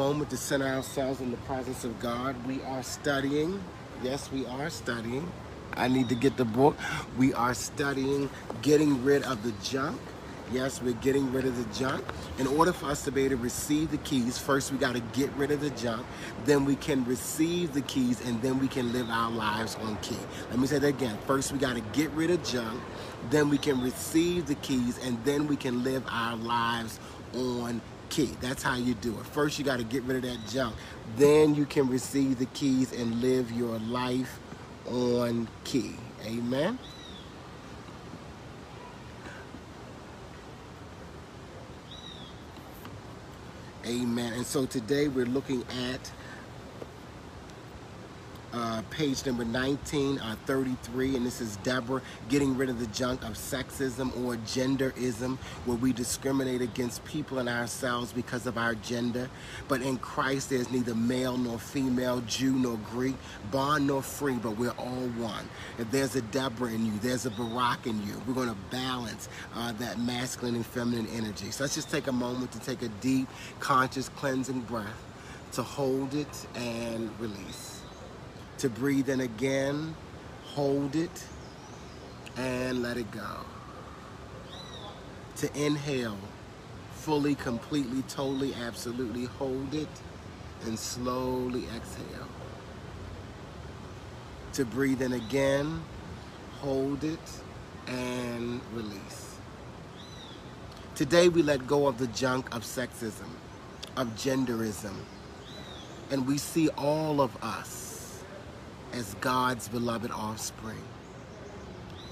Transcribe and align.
moment 0.00 0.30
to 0.30 0.36
center 0.38 0.64
ourselves 0.64 1.20
in 1.20 1.30
the 1.30 1.36
presence 1.38 1.84
of 1.84 2.00
God. 2.00 2.34
We 2.46 2.62
are 2.62 2.82
studying. 2.82 3.62
Yes, 4.02 4.32
we 4.32 4.46
are 4.46 4.70
studying. 4.70 5.30
I 5.74 5.88
need 5.88 6.08
to 6.08 6.14
get 6.14 6.38
the 6.38 6.44
book. 6.46 6.74
We 7.18 7.34
are 7.34 7.52
studying 7.52 8.30
getting 8.62 9.04
rid 9.04 9.24
of 9.24 9.42
the 9.42 9.52
junk. 9.62 10.00
Yes, 10.50 10.80
we're 10.80 10.94
getting 10.94 11.30
rid 11.34 11.44
of 11.44 11.54
the 11.54 11.78
junk. 11.78 12.02
In 12.38 12.46
order 12.46 12.72
for 12.72 12.86
us 12.86 13.04
to 13.04 13.12
be 13.12 13.26
able 13.26 13.36
to 13.36 13.42
receive 13.42 13.90
the 13.90 13.98
keys, 13.98 14.38
first 14.38 14.72
we 14.72 14.78
got 14.78 14.94
to 14.94 15.00
get 15.12 15.30
rid 15.32 15.50
of 15.50 15.60
the 15.60 15.68
junk. 15.70 16.06
Then 16.46 16.64
we 16.64 16.76
can 16.76 17.04
receive 17.04 17.74
the 17.74 17.82
keys, 17.82 18.24
and 18.26 18.40
then 18.40 18.58
we 18.58 18.68
can 18.68 18.94
live 18.94 19.10
our 19.10 19.30
lives 19.30 19.76
on 19.82 19.98
key. 19.98 20.16
Let 20.48 20.58
me 20.58 20.66
say 20.66 20.78
that 20.78 20.88
again. 20.88 21.18
First, 21.26 21.52
we 21.52 21.58
got 21.58 21.74
to 21.74 21.82
get 21.92 22.10
rid 22.12 22.30
of 22.30 22.42
junk. 22.42 22.80
Then 23.28 23.50
we 23.50 23.58
can 23.58 23.82
receive 23.82 24.46
the 24.46 24.54
keys, 24.56 24.98
and 25.04 25.22
then 25.26 25.46
we 25.46 25.56
can 25.56 25.84
live 25.84 26.04
our 26.08 26.36
lives 26.36 26.98
on 27.34 27.82
key. 28.10 28.30
That's 28.40 28.62
how 28.62 28.76
you 28.76 28.94
do 28.94 29.18
it. 29.18 29.26
First, 29.26 29.58
you 29.58 29.64
got 29.64 29.78
to 29.78 29.84
get 29.84 30.02
rid 30.02 30.16
of 30.16 30.22
that 30.24 30.48
junk. 30.50 30.74
Then 31.16 31.54
you 31.54 31.64
can 31.64 31.88
receive 31.88 32.38
the 32.38 32.46
keys 32.46 32.92
and 32.92 33.22
live 33.22 33.50
your 33.52 33.78
life 33.78 34.38
on 34.86 35.48
key. 35.64 35.94
Amen. 36.26 36.78
Amen. 43.86 44.32
And 44.34 44.46
so 44.46 44.66
today 44.66 45.08
we're 45.08 45.26
looking 45.26 45.64
at 45.92 46.12
uh, 48.52 48.82
page 48.90 49.24
number 49.26 49.44
19, 49.44 50.18
uh, 50.18 50.36
33, 50.46 51.16
and 51.16 51.24
this 51.24 51.40
is 51.40 51.56
Deborah 51.58 52.02
getting 52.28 52.56
rid 52.56 52.68
of 52.68 52.78
the 52.80 52.86
junk 52.88 53.22
of 53.22 53.34
sexism 53.34 54.08
or 54.24 54.36
genderism, 54.38 55.38
where 55.66 55.76
we 55.76 55.92
discriminate 55.92 56.60
against 56.60 57.04
people 57.04 57.38
and 57.38 57.48
ourselves 57.48 58.12
because 58.12 58.46
of 58.46 58.58
our 58.58 58.74
gender. 58.76 59.28
But 59.68 59.82
in 59.82 59.98
Christ, 59.98 60.50
there's 60.50 60.70
neither 60.70 60.94
male 60.94 61.36
nor 61.36 61.58
female, 61.58 62.20
Jew 62.22 62.52
nor 62.52 62.78
Greek, 62.90 63.16
bond 63.50 63.86
nor 63.86 64.02
free, 64.02 64.34
but 64.34 64.56
we're 64.56 64.70
all 64.70 65.08
one. 65.18 65.48
If 65.78 65.90
there's 65.90 66.16
a 66.16 66.22
Deborah 66.22 66.70
in 66.70 66.86
you, 66.86 66.92
there's 67.00 67.26
a 67.26 67.30
Barak 67.30 67.86
in 67.86 68.04
you. 68.06 68.20
We're 68.26 68.34
going 68.34 68.48
to 68.48 68.56
balance 68.70 69.28
uh, 69.54 69.72
that 69.72 69.98
masculine 70.00 70.56
and 70.56 70.66
feminine 70.66 71.06
energy. 71.14 71.50
So 71.50 71.64
let's 71.64 71.74
just 71.74 71.90
take 71.90 72.08
a 72.08 72.12
moment 72.12 72.52
to 72.52 72.60
take 72.60 72.82
a 72.82 72.88
deep, 73.00 73.28
conscious, 73.60 74.08
cleansing 74.08 74.60
breath, 74.62 75.04
to 75.52 75.62
hold 75.62 76.14
it 76.14 76.46
and 76.54 77.10
release 77.20 77.79
to 78.60 78.68
breathe 78.68 79.08
in 79.08 79.22
again, 79.22 79.94
hold 80.44 80.94
it, 80.94 81.24
and 82.36 82.82
let 82.82 82.98
it 82.98 83.10
go. 83.10 83.38
To 85.36 85.50
inhale, 85.58 86.18
fully, 86.92 87.34
completely, 87.34 88.02
totally, 88.02 88.52
absolutely 88.52 89.24
hold 89.24 89.72
it, 89.72 89.88
and 90.66 90.78
slowly 90.78 91.64
exhale. 91.74 92.28
To 94.52 94.66
breathe 94.66 95.00
in 95.00 95.14
again, 95.14 95.82
hold 96.60 97.02
it, 97.02 97.30
and 97.86 98.60
release. 98.74 99.36
Today 100.94 101.30
we 101.30 101.40
let 101.40 101.66
go 101.66 101.86
of 101.86 101.96
the 101.96 102.08
junk 102.08 102.54
of 102.54 102.64
sexism, 102.64 103.30
of 103.96 104.08
genderism, 104.16 104.96
and 106.10 106.26
we 106.26 106.36
see 106.36 106.68
all 106.76 107.22
of 107.22 107.42
us 107.42 107.79
as 108.92 109.14
God's 109.20 109.68
beloved 109.68 110.10
offspring. 110.10 110.82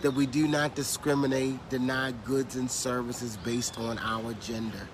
That 0.02 0.12
we 0.12 0.26
do 0.26 0.46
not 0.46 0.74
discriminate, 0.74 1.68
deny 1.70 2.12
goods 2.24 2.56
and 2.56 2.70
services 2.70 3.36
based 3.38 3.78
on 3.78 3.98
our 3.98 4.32
gender. 4.34 4.88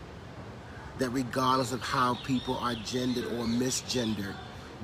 That 0.99 1.11
regardless 1.11 1.73
of 1.73 1.83
how 1.83 2.15
people 2.25 2.56
are 2.59 2.75
gendered 2.75 3.27
or 3.27 3.44
misgendered, 3.44 4.34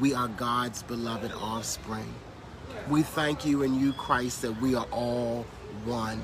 we 0.00 0.14
are 0.14 0.28
God's 0.28 0.82
beloved 0.82 1.32
offspring. 1.32 2.12
We 2.88 3.02
thank 3.02 3.44
you 3.44 3.62
in 3.62 3.78
you, 3.78 3.92
Christ, 3.92 4.42
that 4.42 4.60
we 4.60 4.74
are 4.74 4.86
all 4.90 5.46
one. 5.84 6.22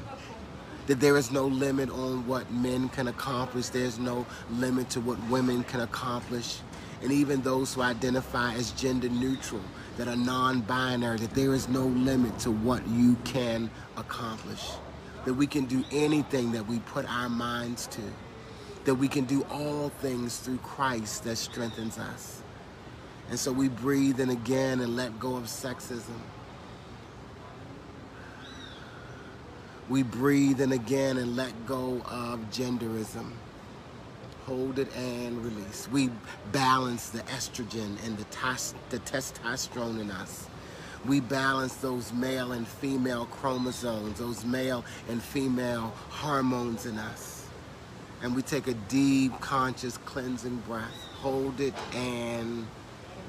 That 0.87 1.01
there 1.01 1.17
is 1.17 1.31
no 1.31 1.47
limit 1.47 1.91
on 1.91 2.27
what 2.27 2.51
men 2.53 2.89
can 2.91 3.09
accomplish. 3.09 3.69
There's 3.69 3.99
no 3.99 4.27
limit 4.51 4.91
to 4.91 5.01
what 5.01 5.19
women 5.29 5.65
can 5.65 5.81
accomplish. 5.81 6.61
And 7.03 7.13
even 7.13 7.43
those 7.43 7.75
who 7.75 7.83
identify 7.83 8.55
as 8.55 8.71
gender 8.73 9.09
neutral, 9.09 9.61
that 9.97 10.09
are 10.09 10.17
non-binary, 10.17 11.19
that 11.19 11.35
there 11.35 11.55
is 11.55 11.69
no 11.69 11.87
limit 11.87 12.39
to 12.41 12.51
what 12.51 12.87
you 12.89 13.17
can 13.25 13.71
accomplish. 13.97 14.71
That 15.25 15.35
we 15.35 15.47
can 15.47 15.65
do 15.67 15.85
anything 15.91 16.53
that 16.53 16.67
we 16.67 16.81
put 16.81 17.11
our 17.11 17.29
minds 17.29 17.87
to. 17.89 18.03
That 18.85 18.95
we 18.95 19.09
can 19.09 19.25
do 19.25 19.45
all 19.51 19.89
things 19.89 20.39
through 20.39 20.59
Christ 20.59 21.25
that 21.25 21.37
strengthens 21.37 21.99
us. 21.99 22.43
And 23.31 23.39
so 23.39 23.51
we 23.51 23.69
breathe 23.69 24.21
in 24.21 24.31
again 24.31 24.81
and 24.81 24.97
let 24.97 25.19
go 25.19 25.37
of 25.37 25.45
sexism. 25.45 26.21
We 29.89 30.03
breathe 30.03 30.61
in 30.61 30.73
again 30.73 31.17
and 31.17 31.37
let 31.37 31.67
go 31.67 32.03
of 32.09 32.41
genderism 32.51 33.33
hold 34.47 34.79
it 34.79 34.89
and 34.97 35.45
release. 35.45 35.89
We 35.91 36.09
balance 36.53 37.11
the 37.11 37.19
estrogen 37.23 37.97
and 38.07 38.17
the, 38.17 38.25
the 38.91 38.99
testosterone 39.01 40.01
in 40.01 40.11
us. 40.11 40.47
We 41.05 41.21
balance 41.21 41.75
those 41.77 42.13
male 42.13 42.53
and 42.53 42.67
female 42.67 43.27
chromosomes, 43.27 44.19
those 44.19 44.45
male 44.45 44.85
and 45.09 45.21
female 45.21 45.93
hormones 46.09 46.87
in 46.87 46.97
us. 46.99 47.49
And 48.23 48.35
we 48.35 48.43
take 48.43 48.69
a 48.69 48.75
deep, 48.75 49.39
conscious, 49.41 49.99
cleansing 49.99 50.63
breath, 50.67 50.95
hold 51.21 51.61
it 51.61 51.75
and 51.95 52.67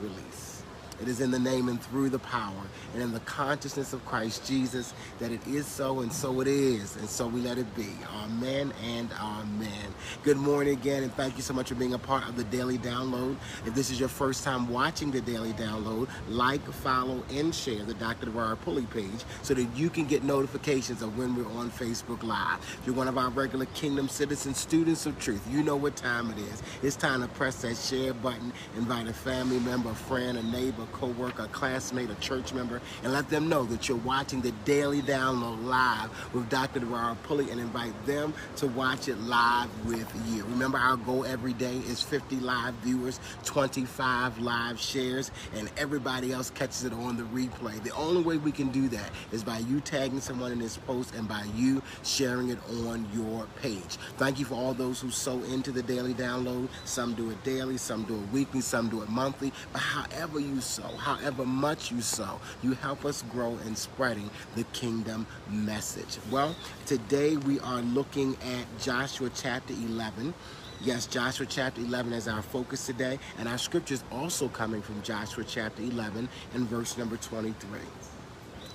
release. 0.02 0.57
It 1.02 1.08
is 1.08 1.22
in 1.22 1.32
the 1.32 1.40
name 1.40 1.70
and 1.70 1.82
through 1.82 2.10
the 2.10 2.20
power 2.20 2.54
and 2.94 3.04
in 3.04 3.12
the 3.12 3.20
consciousness 3.22 3.94
of 3.94 4.04
Christ 4.06 4.48
Jesus 4.48 4.94
that 5.20 5.32
it 5.32 5.46
is 5.48 5.68
so 5.68 6.00
and 6.00 6.12
so 6.12 6.42
it 6.42 6.48
is. 6.48 6.96
And 6.96 7.08
so 7.08 7.28
we 7.28 7.42
let 7.42 7.58
it 7.58 7.76
be. 7.76 7.90
Amen 8.24 8.74
and 8.84 9.12
amen. 9.14 9.94
Good 10.24 10.38
morning 10.38 10.74
again 10.74 11.04
and 11.04 11.14
thank 11.14 11.38
you 11.38 11.44
so 11.44 11.54
much 11.54 11.70
for 11.70 11.76
being 11.76 11.94
a 11.94 12.00
part 12.00 12.28
of 12.28 12.36
the 12.36 12.44
Daily 12.46 12.80
Download. 12.80 13.36
If 13.66 13.76
this 13.76 13.92
is 13.92 14.00
your 14.00 14.10
first 14.10 14.44
time 14.44 14.70
watching 14.70 15.12
the 15.12 15.22
Daily 15.22 15.54
Download, 15.54 16.10
like, 16.30 16.64
follow, 16.72 17.24
and 17.32 17.54
share 17.54 17.84
the 17.84 17.94
Dr. 17.94 18.28
Darrell 18.28 18.56
Pulley 18.58 18.86
page 18.88 19.24
so 19.44 19.54
that 19.54 19.68
you 19.76 19.90
can 19.90 20.06
get 20.06 20.24
notifications 20.24 21.02
of 21.02 21.18
when 21.18 21.36
we're 21.36 21.52
on 21.58 21.70
Facebook 21.70 22.24
Live. 22.24 22.60
If 22.80 22.88
you're 22.88 22.96
one 22.96 23.08
of 23.08 23.18
our 23.18 23.30
regular 23.30 23.66
Kingdom 23.68 24.10
Citizen 24.10 24.56
students 24.56 25.06
of 25.06 25.20
truth, 25.20 25.46
you 25.52 25.62
know 25.64 25.76
what 25.76 25.96
time 25.96 26.32
it 26.32 26.40
is. 26.40 26.64
It's 26.82 26.96
time 26.96 27.22
to 27.22 27.28
press 27.28 27.62
that 27.62 27.78
share 27.78 28.14
button, 28.14 28.52
invite 28.76 29.08
a 29.08 29.14
family 29.14 29.60
member, 29.60 29.92
a 29.92 29.96
friend, 29.96 30.38
a 30.38 30.44
neighbor, 30.44 30.87
co-worker, 30.94 31.44
a 31.44 31.48
classmate, 31.48 32.10
a 32.10 32.16
church 32.16 32.54
member, 32.54 32.82
and 33.04 33.14
let 33.14 33.30
them 33.30 33.50
know 33.50 33.64
that 33.66 33.88
you're 33.88 33.98
watching 33.98 34.42
the 34.42 34.52
Daily 34.66 35.02
Download 35.02 35.64
live 35.66 36.10
with 36.34 36.50
Dr. 36.50 36.80
Darrell 36.80 37.18
Pulley 37.24 37.50
and 37.50 37.60
invite 37.60 37.94
them 38.06 38.34
to 38.58 38.68
watch 38.68 39.08
it 39.08 39.18
live 39.20 39.70
with 39.86 40.12
you. 40.30 40.44
Remember 40.46 40.78
our 40.78 40.98
goal 40.98 41.26
every 41.26 41.54
day 41.54 41.78
is 41.88 42.02
50 42.02 42.38
live 42.38 42.74
viewers, 42.76 43.20
25 43.46 44.40
live 44.40 44.80
shares, 44.80 45.32
and 45.56 45.70
everybody 45.78 46.32
else 46.32 46.50
catches 46.50 46.84
it 46.84 46.94
on 46.94 47.18
the 47.18 47.24
replay. 47.24 47.82
The 47.84 47.94
only 47.96 48.24
way 48.24 48.38
we 48.38 48.52
can 48.52 48.70
do 48.70 48.88
that 48.90 49.10
is 49.32 49.44
by 49.44 49.60
you 49.60 49.80
tagging 49.82 50.22
someone 50.22 50.52
in 50.52 50.60
this 50.60 50.78
post 50.78 51.14
and 51.16 51.28
by 51.28 51.46
you 51.56 51.82
sharing 52.04 52.50
it 52.50 52.60
on 52.86 53.08
your 53.14 53.48
page. 53.62 53.98
Thank 54.18 54.40
you 54.40 54.46
for 54.46 54.56
all 54.56 54.74
those 54.74 55.00
who 55.00 55.12
sow 55.12 55.42
into 55.44 55.72
the 55.72 55.84
Daily 55.84 56.14
Download. 56.14 56.68
Some 56.86 57.14
do 57.14 57.30
it 57.30 57.44
daily, 57.44 57.78
some 57.78 58.04
do 58.04 58.16
it 58.16 58.32
weekly, 58.32 58.62
some 58.62 58.90
do 58.90 59.02
it 59.02 59.10
monthly, 59.10 59.52
but 59.74 59.82
however 59.82 60.40
you 60.40 60.62
sow, 60.78 60.96
however 60.98 61.44
much 61.46 61.92
you 61.92 62.02
sow, 62.02 62.40
you 62.62 62.74
help 62.74 63.04
us 63.04 63.24
grow 63.32 63.58
in 63.66 63.76
spreading 63.76 64.30
the 64.56 64.64
kingdom 64.66 65.26
message. 65.50 66.20
Well, 66.30 66.56
today 66.86 67.38
we 67.38 67.60
are 67.62 67.82
looking 67.82 68.36
at 68.36 68.66
Joshua 68.80 69.32
chapter 69.34 69.74
11. 69.74 70.36
Yes, 70.82 71.08
Joshua 71.08 71.48
chapter 71.48 71.82
11 71.82 72.14
is 72.14 72.28
our 72.28 72.44
focus 72.44 72.86
today, 72.86 73.18
and 73.40 73.48
our 73.48 73.58
scripture 73.58 73.96
is 73.96 74.04
also 74.12 74.50
coming 74.50 74.84
from 74.84 75.02
Joshua 75.02 75.44
chapter 75.44 75.82
11 75.82 76.30
and 76.54 76.68
verse 76.68 76.96
number 76.96 77.18
23. 77.18 77.80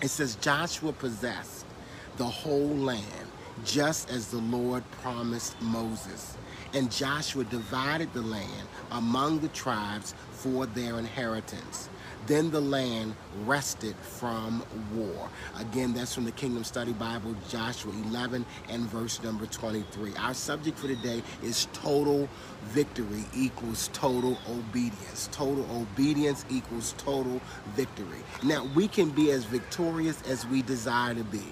It 0.03 0.09
says, 0.09 0.35
Joshua 0.37 0.93
possessed 0.93 1.65
the 2.17 2.27
whole 2.27 2.75
land 2.75 3.31
just 3.65 4.11
as 4.11 4.29
the 4.29 4.39
Lord 4.39 4.83
promised 5.03 5.61
Moses. 5.63 6.37
And 6.75 6.91
Joshua 6.91 7.45
divided 7.45 8.13
the 8.13 8.23
land 8.23 8.69
among 8.91 9.41
the 9.41 9.49
tribes 9.49 10.15
for 10.31 10.67
their 10.67 10.99
inheritance. 10.99 11.89
Then 12.27 12.51
the 12.51 12.61
land 12.61 13.15
rested 13.45 13.97
from 13.97 14.63
war. 14.95 15.29
Again, 15.59 15.93
that's 15.95 16.15
from 16.15 16.25
the 16.25 16.33
Kingdom 16.33 16.65
Study 16.65 16.93
Bible, 16.93 17.35
Joshua 17.49 17.93
11 18.09 18.47
and 18.69 18.83
verse 18.85 19.23
number 19.23 19.47
23. 19.47 20.13
Our 20.17 20.35
subject 20.35 20.79
for 20.79 20.89
today 20.89 21.23
is 21.43 21.67
total 21.73 22.29
victory 22.65 23.25
equals 23.37 23.91
total 23.93 24.39
obedience. 24.49 25.29
Total 25.33 25.67
obedience 25.77 26.45
equals 26.51 26.95
total 26.99 27.41
victory. 27.75 28.21
Now, 28.43 28.69
we 28.75 28.89
can 28.89 29.11
be 29.11 29.33
as 29.33 29.45
victorious 29.45 30.23
as 30.23 30.47
we 30.47 30.63
desire 30.63 31.15
to 31.15 31.25
be 31.25 31.43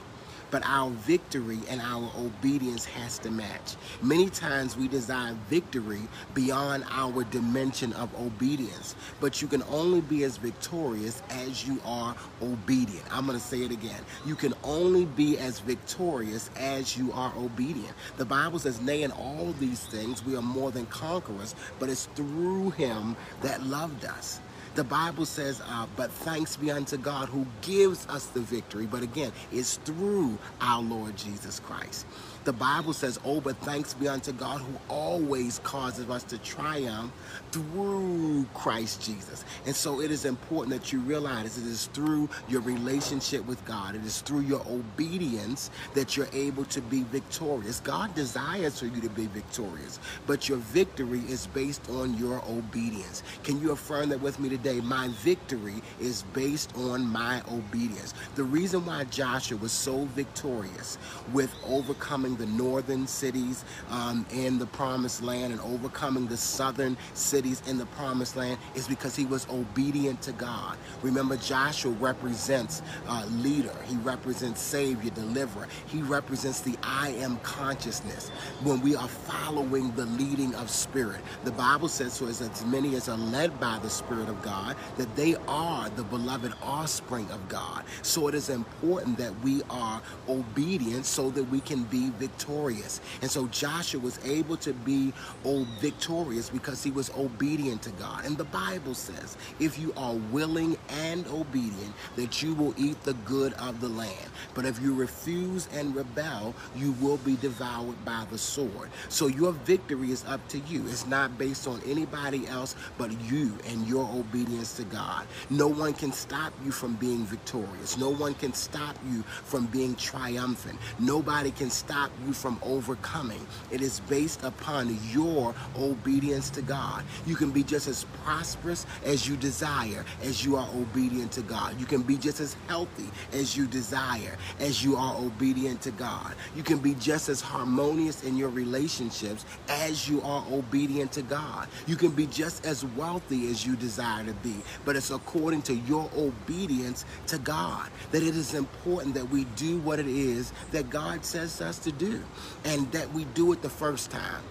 but 0.50 0.62
our 0.67 0.91
victory 0.91 1.58
and 1.69 1.81
our 1.81 2.11
obedience 2.19 2.85
has 2.85 3.19
to 3.20 3.31
match. 3.31 3.76
Many 4.02 4.29
times 4.31 4.76
we 4.76 4.88
desire 4.88 5.35
victory 5.49 6.00
beyond 6.35 6.85
our 6.91 7.25
dimension 7.25 7.93
of 7.94 8.14
obedience, 8.20 8.94
but 9.20 9.41
you 9.43 9.49
can 9.49 9.62
only 9.64 10.00
be 10.00 10.25
as 10.25 10.37
victorious 10.37 11.23
as 11.31 11.67
you 11.67 11.81
are 11.85 12.14
obedient. 12.43 13.05
I'm 13.11 13.26
going 13.26 13.38
to 13.38 13.44
say 13.44 13.62
it 13.62 13.70
again. 13.70 14.00
You 14.26 14.35
can 14.35 14.55
only 14.64 15.05
be 15.05 15.38
as 15.38 15.61
victorious 15.61 16.50
as 16.56 16.97
you 16.97 17.12
are 17.12 17.32
obedient. 17.37 17.94
The 18.17 18.25
Bible 18.25 18.58
says, 18.58 18.81
Nay, 18.81 19.02
in 19.02 19.11
all 19.12 19.55
these 19.58 19.81
things 19.81 20.25
we 20.25 20.37
are 20.37 20.43
more 20.43 20.70
than 20.70 20.87
conquerors, 20.87 21.55
but 21.79 21.88
it's 21.88 22.06
through 22.14 22.70
him 22.70 23.17
that 23.43 23.62
loved 23.62 24.05
us. 24.05 24.41
The 24.75 24.85
Bible 24.85 25.27
says, 25.27 25.61
uh, 25.67 25.87
but 25.97 26.11
thanks 26.11 26.57
be 26.57 26.71
unto 26.71 26.97
God 26.97 27.29
who 27.29 27.47
gives 27.63 28.07
us 28.07 28.27
the 28.27 28.41
victory. 28.41 28.87
But 28.87 29.03
again, 29.03 29.33
it's 29.53 29.77
through 29.79 30.39
our 30.61 30.83
Lord 30.83 31.17
Jesus 31.17 31.61
Christ. 31.61 32.07
The 32.45 32.53
Bible 32.53 32.93
says, 32.93 33.19
Oh, 33.25 33.41
but 33.41 33.57
thanks 33.59 33.95
be 33.95 34.09
unto 34.09 34.33
God 34.33 34.61
who 34.61 34.73
always 34.89 35.59
causes 35.61 36.09
us 36.09 36.23
to 36.25 36.39
triumph 36.39 37.13
through 37.53 38.47
Christ 38.55 39.03
Jesus. 39.03 39.45
And 39.67 39.75
so 39.75 40.01
it 40.01 40.11
is 40.11 40.25
important 40.25 40.71
that 40.81 40.93
you 40.93 41.01
realize 41.01 41.59
it 41.59 41.67
is 41.67 41.87
through 41.89 42.29
your 42.49 42.63
relationship 42.63 43.47
with 43.47 43.65
God, 43.65 43.95
it 43.95 44.05
is 44.05 44.21
through 44.23 44.41
your 44.41 44.63
obedience 44.69 45.71
that 45.95 46.17
you're 46.17 46.29
able 46.33 46.65
to 46.67 46.81
be 46.83 47.03
victorious. 47.05 47.81
God 47.81 48.15
desires 48.15 48.79
for 48.79 48.87
you 48.87 49.01
to 49.01 49.11
be 49.11 49.27
victorious, 49.27 49.99
but 50.27 50.49
your 50.49 50.59
victory 50.59 51.21
is 51.29 51.47
based 51.49 51.89
on 51.91 52.17
your 52.17 52.43
obedience. 52.49 53.23
Can 53.43 53.61
you 53.61 53.73
affirm 53.73 54.09
that 54.11 54.21
with 54.21 54.39
me 54.41 54.49
today? 54.49 54.81
My 54.81 55.09
victory 55.09 55.83
is 56.01 56.23
based 56.33 56.75
on 56.77 57.07
my 57.07 57.43
obedience. 57.53 58.15
The 58.35 58.45
reason 58.45 58.87
why 58.87 59.05
Joshua 59.05 59.59
was 59.59 59.73
so 59.73 60.05
victorious 60.07 60.99
with 61.33 61.55
overcoming 61.67 62.30
the 62.37 62.47
northern 62.47 63.06
cities 63.06 63.65
um, 63.91 64.27
in 64.32 64.59
the 64.59 64.67
promised 64.67 65.23
land 65.23 65.53
and 65.53 65.61
overcoming 65.62 66.27
the 66.27 66.37
southern 66.37 66.97
cities 67.15 67.62
in 67.67 67.79
the 67.79 67.87
promised 67.87 68.37
land 68.37 68.59
is 68.75 68.88
because 68.88 69.17
he 69.17 69.27
was 69.27 69.47
obedient 69.50 70.21
to 70.23 70.32
God. 70.32 70.77
Remember, 71.03 71.37
Joshua 71.37 71.93
represents 71.93 72.82
uh, 73.09 73.27
leader, 73.31 73.75
he 73.87 73.97
represents 73.97 74.61
savior, 74.61 75.11
deliverer, 75.11 75.69
he 75.87 76.03
represents 76.03 76.61
the 76.61 76.77
I 76.82 77.11
am 77.11 77.38
consciousness 77.38 78.31
when 78.62 78.81
we 78.81 78.97
are 78.97 79.09
following 79.09 79.93
the 79.93 80.06
leading 80.06 80.55
of 80.55 80.71
spirit. 80.71 81.21
The 81.44 81.53
Bible 81.53 81.88
says, 81.88 82.12
so 82.15 82.26
as, 82.26 82.41
as 82.41 82.65
many 82.67 82.94
as 82.97 83.09
are 83.09 83.17
led 83.17 83.59
by 83.61 83.79
the 83.79 83.91
Spirit 83.91 84.29
of 84.29 84.43
God, 84.43 84.76
that 84.97 85.15
they 85.17 85.37
are 85.49 85.88
the 85.91 86.05
beloved 86.05 86.53
offspring 86.62 87.31
of 87.31 87.49
God. 87.49 87.85
So 88.03 88.29
it 88.29 88.35
is 88.35 88.50
important 88.50 89.19
that 89.19 89.38
we 89.41 89.62
are 89.71 90.00
obedient 90.29 91.06
so 91.06 91.31
that 91.31 91.44
we 91.44 91.61
can 91.61 91.85
be 91.85 92.11
victorious. 92.21 93.01
And 93.23 93.31
so 93.31 93.49
Joshua 93.49 94.01
was 94.01 94.25
able 94.25 94.57
to 94.59 94.73
be 94.73 95.13
oh, 95.45 95.67
victorious 95.81 96.51
because 96.51 96.85
he 96.85 96.93
was 96.93 97.11
obedient 97.17 97.83
to 97.83 97.91
God. 97.93 98.25
And 98.25 98.39
the 98.39 98.45
Bible 98.45 98.95
says, 98.95 99.37
if 99.59 99.79
you 99.79 99.93
are 99.97 100.15
willing 100.31 100.77
and 100.89 101.27
obedient, 101.29 101.95
that 102.17 102.43
you 102.43 102.55
will 102.55 102.75
eat 102.79 103.03
the 103.05 103.15
good 103.25 103.55
of 103.55 103.81
the 103.81 103.89
land. 103.89 104.31
But 104.55 104.67
if 104.67 104.81
you 104.81 104.95
refuse 104.95 105.69
and 105.73 105.95
rebel, 105.97 106.55
you 106.77 106.93
will 107.01 107.17
be 107.19 107.37
devoured 107.37 108.05
by 108.05 108.27
the 108.31 108.39
sword. 108.39 108.91
So 109.09 109.27
your 109.27 109.53
victory 109.53 110.13
is 110.13 110.25
up 110.27 110.47
to 110.49 110.59
you. 110.61 110.87
It's 110.87 111.07
not 111.07 111.39
based 111.39 111.67
on 111.67 111.81
anybody 111.87 112.47
else 112.47 112.77
but 112.99 113.11
you 113.23 113.57
and 113.69 113.87
your 113.89 114.09
obedience 114.15 114.77
to 114.77 114.85
God. 114.85 115.27
No 115.51 115.69
one 115.69 115.95
can 115.95 116.13
stop 116.13 116.53
you 116.65 116.71
from 116.71 116.95
being 116.97 117.25
victorious. 117.25 117.97
No 117.97 118.11
one 118.11 118.35
can 118.35 118.53
stop 118.53 118.97
you 119.11 119.23
from 119.23 119.67
being 119.67 119.95
triumphant. 119.95 120.79
Nobody 120.99 121.51
can 121.51 121.71
stop 121.71 122.10
stop 122.11 122.27
you 122.27 122.33
from 122.33 122.59
overcoming. 122.62 123.45
It 123.71 123.81
is 123.81 124.01
based 124.01 124.43
upon 124.43 124.99
your 125.12 125.55
obedience 125.79 126.51
to 126.51 126.62
God. 126.62 127.05
You 127.27 127.37
can 127.37 127.51
be 127.51 127.62
just 127.62 127.89
as 127.89 128.05
prosperous 128.25 128.87
as 129.05 129.29
you 129.29 129.37
desire 129.37 130.05
as 130.23 130.45
you 130.45 130.57
are 130.57 130.69
obedient 130.75 131.33
to 131.33 131.43
God. 131.43 131.79
You 131.79 131.87
can 131.87 132.03
be 132.03 132.17
just 132.17 132.41
as 132.41 132.57
healthy 132.69 133.09
as 133.33 133.57
you 133.57 133.67
desire 133.67 134.37
as 134.59 134.85
you 134.85 134.97
are 134.97 135.17
obedient 135.17 135.83
to 135.83 135.91
God. 135.93 136.35
You 136.57 136.62
can 136.62 136.79
be 136.79 136.95
just 136.95 137.29
as 137.29 137.41
harmonious 137.41 138.23
in 138.25 138.37
your 138.37 138.51
relationships 138.51 139.45
as 139.69 140.09
you 140.09 140.21
are 140.23 140.45
obedient 140.51 141.12
to 141.12 141.23
God. 141.23 141.69
You 141.87 141.97
can 141.97 142.11
be 142.11 142.27
just 142.27 142.67
as 142.67 142.85
wealthy 142.85 143.51
as 143.51 143.67
you 143.67 143.77
desire 143.77 144.25
to 144.25 144.33
be, 144.35 144.57
but 144.85 144.97
it's 144.97 145.11
according 145.11 145.62
to 145.62 145.75
your 145.75 146.09
obedience 146.17 147.05
to 147.29 147.39
God 147.39 147.89
that 148.11 148.23
it 148.23 148.37
is 148.37 148.55
important 148.55 149.15
that 149.15 149.29
we 149.29 149.45
do 149.57 149.79
what 149.79 149.99
it 149.99 150.07
is 150.07 150.53
that 150.73 150.91
God 150.91 151.25
says 151.25 151.61
us 151.61 151.79
to 151.81 151.93
do 152.00 152.20
and 152.64 152.91
that 152.93 153.12
we 153.12 153.25
do 153.26 153.52
it 153.52 153.62
the 153.62 153.70
first 153.70 154.11
time. 154.11 154.43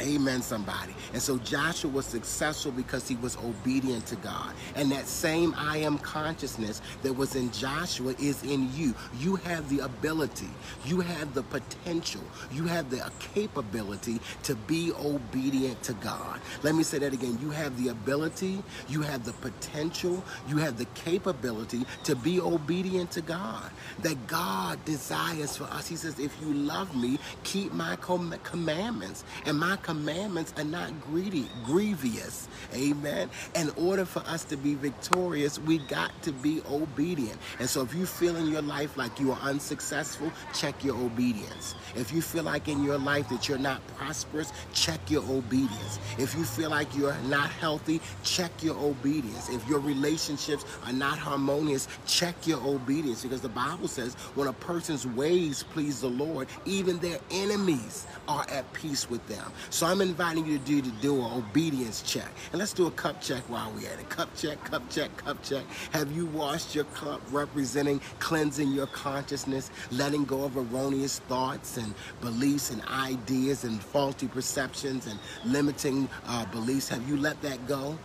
Amen, 0.00 0.42
somebody. 0.42 0.94
And 1.12 1.20
so 1.20 1.38
Joshua 1.38 1.90
was 1.90 2.06
successful 2.06 2.70
because 2.70 3.08
he 3.08 3.16
was 3.16 3.36
obedient 3.38 4.06
to 4.06 4.16
God. 4.16 4.52
And 4.76 4.92
that 4.92 5.08
same 5.08 5.54
I 5.56 5.78
am 5.78 5.98
consciousness 5.98 6.80
that 7.02 7.12
was 7.12 7.34
in 7.34 7.50
Joshua 7.50 8.14
is 8.20 8.42
in 8.44 8.72
you. 8.74 8.94
You 9.18 9.36
have 9.36 9.68
the 9.68 9.80
ability, 9.80 10.50
you 10.84 11.00
have 11.00 11.34
the 11.34 11.42
potential, 11.42 12.22
you 12.52 12.64
have 12.64 12.90
the 12.90 13.10
capability 13.34 14.20
to 14.44 14.54
be 14.54 14.92
obedient 14.92 15.82
to 15.82 15.94
God. 15.94 16.40
Let 16.62 16.76
me 16.76 16.84
say 16.84 16.98
that 16.98 17.12
again. 17.12 17.36
You 17.42 17.50
have 17.50 17.82
the 17.82 17.88
ability, 17.88 18.62
you 18.88 19.02
have 19.02 19.24
the 19.24 19.32
potential, 19.34 20.22
you 20.48 20.58
have 20.58 20.78
the 20.78 20.86
capability 20.94 21.84
to 22.04 22.14
be 22.14 22.40
obedient 22.40 23.10
to 23.12 23.20
God. 23.20 23.70
That 24.02 24.28
God 24.28 24.84
desires 24.84 25.56
for 25.56 25.64
us. 25.64 25.88
He 25.88 25.96
says, 25.96 26.20
if 26.20 26.36
you 26.40 26.52
love 26.52 26.96
me, 26.96 27.18
keep 27.42 27.72
my 27.72 27.96
commandments. 27.96 29.24
And 29.44 29.58
my 29.58 29.76
commandments 29.88 30.52
are 30.58 30.64
not 30.64 30.92
greedy, 31.00 31.46
grievous. 31.64 32.46
Amen. 32.74 33.30
In 33.54 33.70
order 33.78 34.04
for 34.04 34.18
us 34.26 34.44
to 34.44 34.56
be 34.58 34.74
victorious, 34.74 35.58
we 35.58 35.78
got 35.78 36.10
to 36.24 36.30
be 36.30 36.60
obedient. 36.70 37.38
And 37.58 37.66
so 37.66 37.80
if 37.80 37.94
you 37.94 38.04
feel 38.04 38.36
in 38.36 38.48
your 38.48 38.60
life 38.60 38.98
like 38.98 39.18
you 39.18 39.32
are 39.32 39.38
unsuccessful, 39.40 40.30
check 40.52 40.84
your 40.84 40.94
obedience. 40.94 41.74
If 41.96 42.12
you 42.12 42.20
feel 42.20 42.44
like 42.44 42.68
in 42.68 42.84
your 42.84 42.98
life 42.98 43.30
that 43.30 43.48
you're 43.48 43.56
not 43.56 43.80
prosperous, 43.96 44.52
check 44.74 45.00
your 45.10 45.22
obedience. 45.22 45.98
If 46.18 46.34
you 46.34 46.44
feel 46.44 46.68
like 46.68 46.94
you're 46.94 47.16
not 47.24 47.48
healthy, 47.48 48.02
check 48.22 48.52
your 48.62 48.76
obedience. 48.76 49.48
If 49.48 49.66
your 49.66 49.80
relationships 49.80 50.66
are 50.84 50.92
not 50.92 51.16
harmonious, 51.16 51.88
check 52.06 52.46
your 52.46 52.60
obedience 52.60 53.22
because 53.22 53.40
the 53.40 53.48
Bible 53.48 53.88
says 53.88 54.16
when 54.34 54.48
a 54.48 54.52
person's 54.52 55.06
ways 55.06 55.62
please 55.62 56.02
the 56.02 56.10
Lord, 56.10 56.46
even 56.66 56.98
their 56.98 57.20
enemies 57.30 58.06
are 58.28 58.44
at 58.50 58.70
peace 58.74 59.08
with 59.08 59.26
them. 59.28 59.50
I'm 59.86 60.00
inviting 60.00 60.46
you 60.46 60.58
to 60.58 60.64
do 60.64 60.82
to 60.82 60.90
do 61.02 61.20
an 61.20 61.32
obedience 61.32 62.02
check. 62.02 62.28
And 62.52 62.58
let's 62.58 62.72
do 62.72 62.86
a 62.86 62.90
cup 62.90 63.20
check 63.20 63.42
while 63.48 63.70
we're 63.72 63.88
at 63.90 63.98
it. 63.98 64.08
Cup 64.08 64.34
check, 64.36 64.62
cup 64.64 64.82
check, 64.90 65.16
cup 65.16 65.42
check. 65.42 65.64
Have 65.92 66.10
you 66.12 66.26
washed 66.26 66.74
your 66.74 66.84
cup 66.84 67.20
representing 67.30 68.00
cleansing 68.18 68.72
your 68.72 68.86
consciousness, 68.88 69.70
letting 69.90 70.24
go 70.24 70.44
of 70.44 70.56
erroneous 70.56 71.20
thoughts 71.20 71.76
and 71.76 71.94
beliefs 72.20 72.70
and 72.70 72.82
ideas 72.86 73.64
and 73.64 73.82
faulty 73.82 74.28
perceptions 74.28 75.06
and 75.06 75.18
limiting 75.44 76.08
uh, 76.26 76.44
beliefs? 76.46 76.88
Have 76.88 77.08
you 77.08 77.16
let 77.16 77.40
that 77.42 77.66
go? 77.66 77.98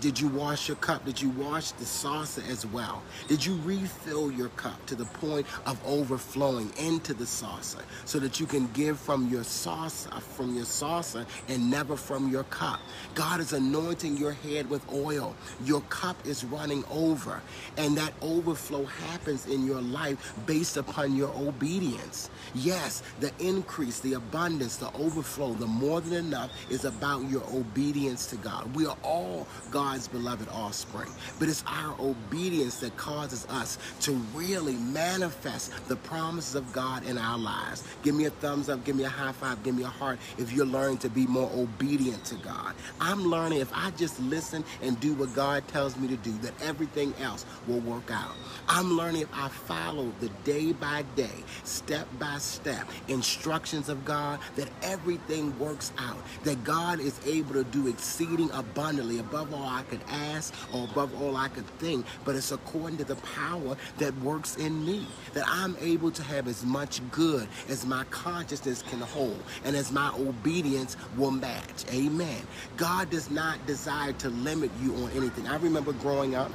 Did 0.00 0.18
you 0.18 0.28
wash 0.28 0.68
your 0.68 0.76
cup? 0.78 1.04
Did 1.04 1.20
you 1.20 1.30
wash 1.30 1.72
the 1.72 1.84
saucer 1.84 2.42
as 2.48 2.66
well? 2.66 3.02
Did 3.28 3.44
you 3.44 3.58
refill 3.64 4.30
your 4.30 4.48
cup 4.50 4.84
to 4.86 4.94
the 4.94 5.04
point 5.04 5.46
of 5.66 5.80
overflowing 5.86 6.72
into 6.78 7.14
the 7.14 7.26
saucer 7.26 7.82
so 8.04 8.18
that 8.18 8.40
you 8.40 8.46
can 8.46 8.68
give 8.72 8.98
from 8.98 9.28
your 9.28 9.44
saucer, 9.44 10.10
from 10.36 10.54
your 10.54 10.64
saucer 10.64 11.26
and 11.48 11.70
never 11.70 11.96
from 11.96 12.30
your 12.30 12.44
cup? 12.44 12.80
God 13.14 13.40
is 13.40 13.52
anointing 13.52 14.16
your 14.16 14.32
head 14.32 14.68
with 14.68 14.82
oil. 14.92 15.34
Your 15.64 15.80
cup 15.82 16.16
is 16.26 16.44
running 16.44 16.84
over, 16.90 17.40
and 17.76 17.96
that 17.96 18.12
overflow 18.22 18.84
happens 18.84 19.46
in 19.46 19.66
your 19.66 19.80
life 19.80 20.34
based 20.46 20.76
upon 20.76 21.16
your 21.16 21.32
obedience. 21.36 22.30
Yes, 22.54 23.02
the 23.20 23.32
increase, 23.38 24.00
the 24.00 24.14
abundance, 24.14 24.76
the 24.76 24.92
overflow, 24.94 25.54
the 25.54 25.66
more 25.66 26.00
than 26.00 26.14
enough 26.14 26.50
is 26.70 26.84
about 26.84 27.28
your 27.28 27.44
obedience 27.54 28.26
to 28.26 28.36
God. 28.36 28.74
We 28.74 28.86
are 28.86 28.96
all 29.02 29.46
God's 29.82 30.06
beloved 30.06 30.48
offspring. 30.50 31.10
But 31.40 31.48
it's 31.48 31.64
our 31.66 31.96
obedience 31.98 32.78
that 32.80 32.96
causes 32.96 33.46
us 33.50 33.78
to 34.02 34.12
really 34.32 34.74
manifest 34.74 35.72
the 35.88 35.96
promises 35.96 36.54
of 36.54 36.72
God 36.72 37.04
in 37.04 37.18
our 37.18 37.36
lives. 37.36 37.82
Give 38.04 38.14
me 38.14 38.26
a 38.26 38.30
thumbs 38.30 38.68
up, 38.68 38.84
give 38.84 38.94
me 38.94 39.02
a 39.02 39.08
high 39.08 39.32
five, 39.32 39.60
give 39.64 39.74
me 39.74 39.82
a 39.82 39.88
heart 39.88 40.20
if 40.38 40.52
you're 40.52 40.66
learning 40.66 40.98
to 40.98 41.08
be 41.08 41.26
more 41.26 41.50
obedient 41.52 42.24
to 42.26 42.36
God. 42.36 42.74
I'm 43.00 43.24
learning 43.24 43.58
if 43.58 43.72
I 43.74 43.90
just 43.90 44.20
listen 44.20 44.64
and 44.82 45.00
do 45.00 45.14
what 45.14 45.34
God 45.34 45.66
tells 45.66 45.96
me 45.96 46.06
to 46.08 46.16
do, 46.16 46.32
that 46.38 46.54
everything 46.62 47.12
else 47.20 47.44
will 47.66 47.80
work 47.80 48.08
out. 48.12 48.34
I'm 48.68 48.96
learning 48.96 49.22
if 49.22 49.34
I 49.34 49.48
follow 49.48 50.12
the 50.20 50.28
day 50.44 50.72
by 50.72 51.02
day, 51.16 51.42
step 51.64 52.06
by 52.20 52.38
step 52.38 52.88
instructions 53.08 53.88
of 53.88 54.04
God, 54.04 54.38
that 54.54 54.68
everything 54.82 55.58
works 55.58 55.92
out, 55.98 56.18
that 56.44 56.62
God 56.62 57.00
is 57.00 57.18
able 57.26 57.54
to 57.54 57.64
do 57.64 57.88
exceeding 57.88 58.50
abundantly 58.52 59.18
above 59.18 59.52
all 59.52 59.61
I 59.64 59.82
could 59.88 60.00
ask 60.08 60.54
or 60.72 60.84
above 60.84 61.20
all 61.22 61.36
I 61.36 61.48
could 61.48 61.66
think, 61.78 62.06
but 62.24 62.36
it's 62.36 62.52
according 62.52 62.98
to 62.98 63.04
the 63.04 63.16
power 63.16 63.76
that 63.98 64.16
works 64.20 64.56
in 64.56 64.84
me, 64.84 65.06
that 65.34 65.44
I'm 65.46 65.76
able 65.80 66.10
to 66.10 66.22
have 66.22 66.48
as 66.48 66.64
much 66.64 67.00
good 67.10 67.48
as 67.68 67.86
my 67.86 68.04
consciousness 68.04 68.82
can 68.82 69.00
hold 69.00 69.42
and 69.64 69.76
as 69.76 69.92
my 69.92 70.12
obedience 70.18 70.96
will 71.16 71.30
match. 71.30 71.84
Amen. 71.92 72.42
God 72.76 73.10
does 73.10 73.30
not 73.30 73.64
desire 73.66 74.12
to 74.14 74.28
limit 74.28 74.70
you 74.82 74.94
on 74.96 75.10
anything. 75.12 75.46
I 75.46 75.56
remember 75.56 75.92
growing 75.92 76.34
up, 76.34 76.50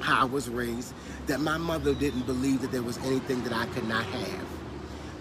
how 0.00 0.22
I 0.22 0.24
was 0.24 0.48
raised, 0.48 0.92
that 1.26 1.40
my 1.40 1.56
mother 1.56 1.94
didn't 1.94 2.26
believe 2.26 2.60
that 2.60 2.72
there 2.72 2.82
was 2.82 2.98
anything 2.98 3.42
that 3.44 3.52
I 3.52 3.66
could 3.66 3.88
not 3.88 4.04
have. 4.04 4.46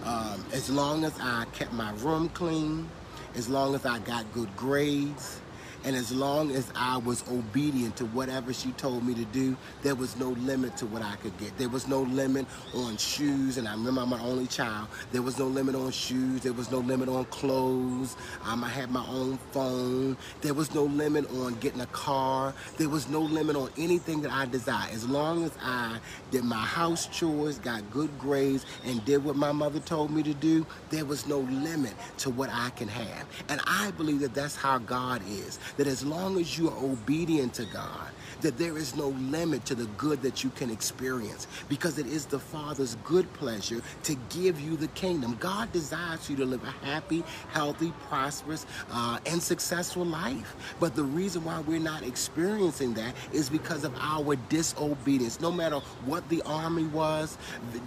Um, 0.05 0.45
as 0.51 0.69
long 0.69 1.05
as 1.05 1.13
I 1.21 1.45
kept 1.53 1.71
my 1.71 1.93
room 1.93 2.29
clean, 2.29 2.89
as 3.35 3.47
long 3.47 3.73
as 3.73 3.85
I 3.85 3.99
got 3.99 4.31
good 4.33 4.53
grades, 4.57 5.39
and 5.85 5.95
as 5.95 6.11
long 6.11 6.51
as 6.51 6.71
I 6.75 6.97
was 6.97 7.23
obedient 7.29 7.97
to 7.97 8.05
whatever 8.05 8.53
she 8.53 8.71
told 8.73 9.05
me 9.05 9.13
to 9.15 9.25
do, 9.25 9.57
there 9.81 9.95
was 9.95 10.17
no 10.17 10.29
limit 10.29 10.77
to 10.77 10.85
what 10.85 11.01
I 11.01 11.15
could 11.17 11.37
get. 11.37 11.57
There 11.57 11.69
was 11.69 11.87
no 11.87 12.01
limit 12.01 12.45
on 12.73 12.95
shoes, 12.97 13.57
and 13.57 13.67
I 13.67 13.71
remember 13.73 14.01
I'm 14.01 14.09
my 14.09 14.21
only 14.21 14.47
child. 14.47 14.87
There 15.11 15.21
was 15.21 15.37
no 15.37 15.47
limit 15.47 15.75
on 15.75 15.91
shoes. 15.91 16.41
There 16.41 16.53
was 16.53 16.71
no 16.71 16.79
limit 16.79 17.09
on 17.09 17.25
clothes. 17.25 18.15
Um, 18.45 18.63
I 18.63 18.69
had 18.69 18.91
my 18.91 19.05
own 19.07 19.37
phone. 19.51 20.15
There 20.41 20.53
was 20.53 20.73
no 20.73 20.83
limit 20.83 21.29
on 21.31 21.55
getting 21.55 21.81
a 21.81 21.87
car. 21.87 22.53
There 22.77 22.89
was 22.89 23.09
no 23.09 23.21
limit 23.21 23.55
on 23.55 23.69
anything 23.77 24.21
that 24.21 24.31
I 24.31 24.45
desired. 24.45 24.93
As 24.93 25.07
long 25.07 25.43
as 25.43 25.51
I 25.61 25.99
did 26.31 26.43
my 26.45 26.55
house 26.55 27.07
chores, 27.07 27.59
got 27.59 27.89
good 27.91 28.17
grades, 28.19 28.65
and 28.85 29.03
did 29.03 29.23
what 29.23 29.35
my 29.35 29.51
mother 29.51 29.79
told 29.79 30.11
me 30.11 30.23
to 30.23 30.33
do, 30.33 30.65
there 30.91 31.05
was 31.05 31.27
no 31.27 31.39
limit 31.39 31.93
to 32.19 32.29
what 32.29 32.49
I 32.51 32.69
can 32.71 32.87
have. 32.87 33.27
And 33.49 33.59
I 33.67 33.91
believe 33.91 34.21
that 34.21 34.33
that's 34.33 34.55
how 34.55 34.77
God 34.77 35.21
is 35.27 35.59
that 35.77 35.87
as 35.87 36.05
long 36.05 36.39
as 36.39 36.57
you 36.57 36.69
are 36.69 36.77
obedient 36.77 37.53
to 37.55 37.65
God, 37.65 38.11
that 38.43 38.57
there 38.57 38.77
is 38.77 38.95
no 38.95 39.09
limit 39.09 39.65
to 39.65 39.75
the 39.75 39.85
good 39.97 40.21
that 40.21 40.43
you 40.43 40.49
can 40.51 40.69
experience 40.69 41.47
because 41.69 41.97
it 41.97 42.07
is 42.07 42.25
the 42.25 42.39
Father's 42.39 42.95
good 43.03 43.31
pleasure 43.33 43.81
to 44.03 44.15
give 44.29 44.59
you 44.59 44.75
the 44.77 44.87
kingdom. 44.89 45.35
God 45.39 45.71
desires 45.71 46.29
you 46.29 46.35
to 46.37 46.45
live 46.45 46.63
a 46.63 46.85
happy, 46.85 47.23
healthy, 47.49 47.93
prosperous, 48.07 48.65
uh, 48.91 49.19
and 49.25 49.41
successful 49.41 50.05
life. 50.05 50.55
But 50.79 50.95
the 50.95 51.03
reason 51.03 51.43
why 51.43 51.59
we're 51.61 51.79
not 51.79 52.03
experiencing 52.03 52.93
that 52.95 53.15
is 53.31 53.49
because 53.49 53.83
of 53.83 53.93
our 53.99 54.35
disobedience. 54.49 55.39
No 55.41 55.51
matter 55.51 55.79
what 56.05 56.27
the 56.29 56.41
army 56.43 56.85
was, 56.85 57.37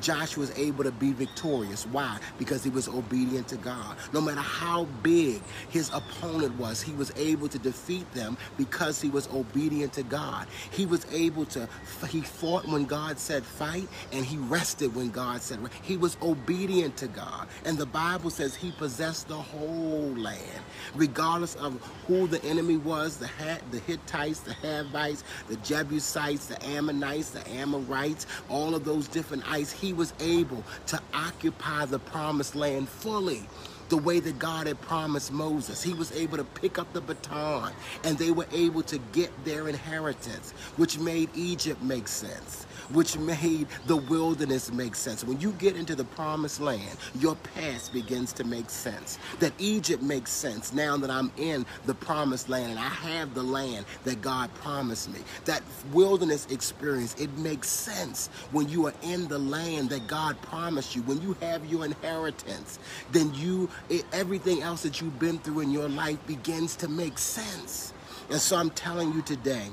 Joshua 0.01 0.41
was 0.41 0.59
able 0.59 0.85
to 0.85 0.93
be 0.93 1.13
victorious. 1.13 1.87
Why? 1.87 2.19
Because 2.39 2.65
he 2.65 2.71
was 2.71 2.89
obedient 2.89 3.49
to 3.49 3.57
God. 3.57 3.97
No 4.13 4.21
matter 4.21 4.41
how 4.41 4.85
big 5.03 5.41
his 5.71 5.91
opponent 5.93 6.59
was, 6.59 6.83
he 6.83 6.93
was 6.93 7.13
able 7.17 7.49
to 7.49 7.59
defeat 7.59 8.11
them 8.13 8.37
because 8.57 9.01
he 9.01 9.09
was 9.09 9.29
obedient 9.29 9.93
to 9.95 10.03
God. 10.03 10.46
He 10.71 10.87
was 10.87 11.07
able 11.13 11.45
to, 11.47 11.69
he 12.09 12.21
fought 12.21 12.67
when 12.67 12.85
God 12.85 13.19
said 13.19 13.45
fight 13.45 13.89
and 14.13 14.25
he 14.25 14.37
rested 14.37 14.95
when 14.95 15.11
God 15.11 15.43
said 15.43 15.59
He 15.83 15.97
was 15.97 16.17
obedient 16.23 16.97
to 16.99 17.09
God. 17.09 17.49
And 17.65 17.79
the 17.79 17.87
Bible 17.87 18.31
says 18.31 18.55
he 18.55 18.73
possessed 18.73 19.29
the 19.29 19.37
whole 19.37 20.15
land, 20.17 20.63
regardless 20.95 21.55
of 21.57 21.81
who 22.07 22.27
the 22.27 22.43
enemy 22.45 22.77
was, 22.77 23.17
the, 23.17 23.29
the 23.71 23.79
Hittites, 23.81 24.41
the 24.41 24.55
Hivites, 24.55 25.25
the 25.49 25.57
Jebusites, 25.57 26.47
the 26.47 26.65
Ammonites, 26.67 27.31
the 27.31 27.49
Amorites, 27.51 28.27
all 28.49 28.75
of 28.75 28.85
those 28.85 29.09
different 29.09 29.51
ites. 29.51 29.73
He 29.73 29.93
was 29.93 30.13
able 30.21 30.63
to 30.87 31.01
occupy 31.15 31.87
the 31.87 31.99
promised 31.99 32.55
land 32.55 32.89
fully 32.89 33.47
the 33.89 33.97
way 33.97 34.21
that 34.21 34.39
God 34.39 34.67
had 34.67 34.81
promised 34.81 35.33
Moses. 35.33 35.83
He 35.83 35.95
was 35.95 36.13
able 36.13 36.37
to 36.37 36.45
pick 36.45 36.79
up 36.79 36.93
the 36.93 37.01
baton 37.01 37.73
and 38.05 38.19
they 38.19 38.31
were 38.31 38.47
able 38.53 38.83
to 38.85 38.99
get 39.13 39.33
their 39.45 39.69
inheritance, 39.69 40.53
which 40.77 40.99
made 40.99 41.31
Egypt 41.35 41.83
make 41.83 42.09
sense 42.09 42.66
which 42.91 43.19
made 43.19 43.67
the 43.87 43.97
wilderness 43.97 44.73
make 44.73 44.95
sense. 44.95 45.25
When 45.25 45.41
you 45.41 45.53
get 45.53 45.77
into 45.77 45.95
the 45.95 46.05
promised 46.05 46.61
land, 46.61 46.97
your 47.19 47.37
past 47.55 47.93
begins 47.93 48.33
to 48.35 48.45
make 48.45 48.71
sense. 48.71 49.19
That 49.41 49.53
Egypt 49.59 50.03
makes 50.03 50.31
sense 50.31 50.73
now 50.73 50.97
that 50.99 51.11
I'm 51.11 51.33
in 51.37 51.67
the 51.87 51.95
promised 51.95 52.49
land 52.49 52.71
and 52.71 52.79
I 52.79 52.89
have 52.89 53.35
the 53.35 53.43
land 53.43 53.87
that 54.05 54.21
God 54.21 54.53
promised 54.55 55.13
me. 55.13 55.21
That 55.45 55.63
wilderness 55.93 56.47
experience, 56.51 57.15
it 57.21 57.37
makes 57.39 57.69
sense 57.69 58.29
when 58.53 58.69
you 58.69 58.87
are 58.87 58.95
in 59.03 59.29
the 59.29 59.39
land 59.39 59.91
that 59.91 60.07
God 60.07 60.41
promised 60.43 60.95
you. 60.97 61.03
When 61.03 61.21
you 61.23 61.35
have 61.41 61.65
your 61.67 61.85
inheritance, 61.85 62.79
then 63.13 63.33
you 63.35 63.69
everything 64.13 64.63
else 64.63 64.83
that 64.83 65.01
you've 65.01 65.19
been 65.19 65.39
through 65.39 65.61
in 65.61 65.71
your 65.71 65.89
life 65.89 66.25
begins 66.27 66.77
to 66.77 66.89
make 66.89 67.19
sense. 67.19 67.93
And 68.31 68.41
so 68.41 68.57
I'm 68.57 68.71
telling 68.71 69.13
you 69.13 69.23
today, 69.23 69.69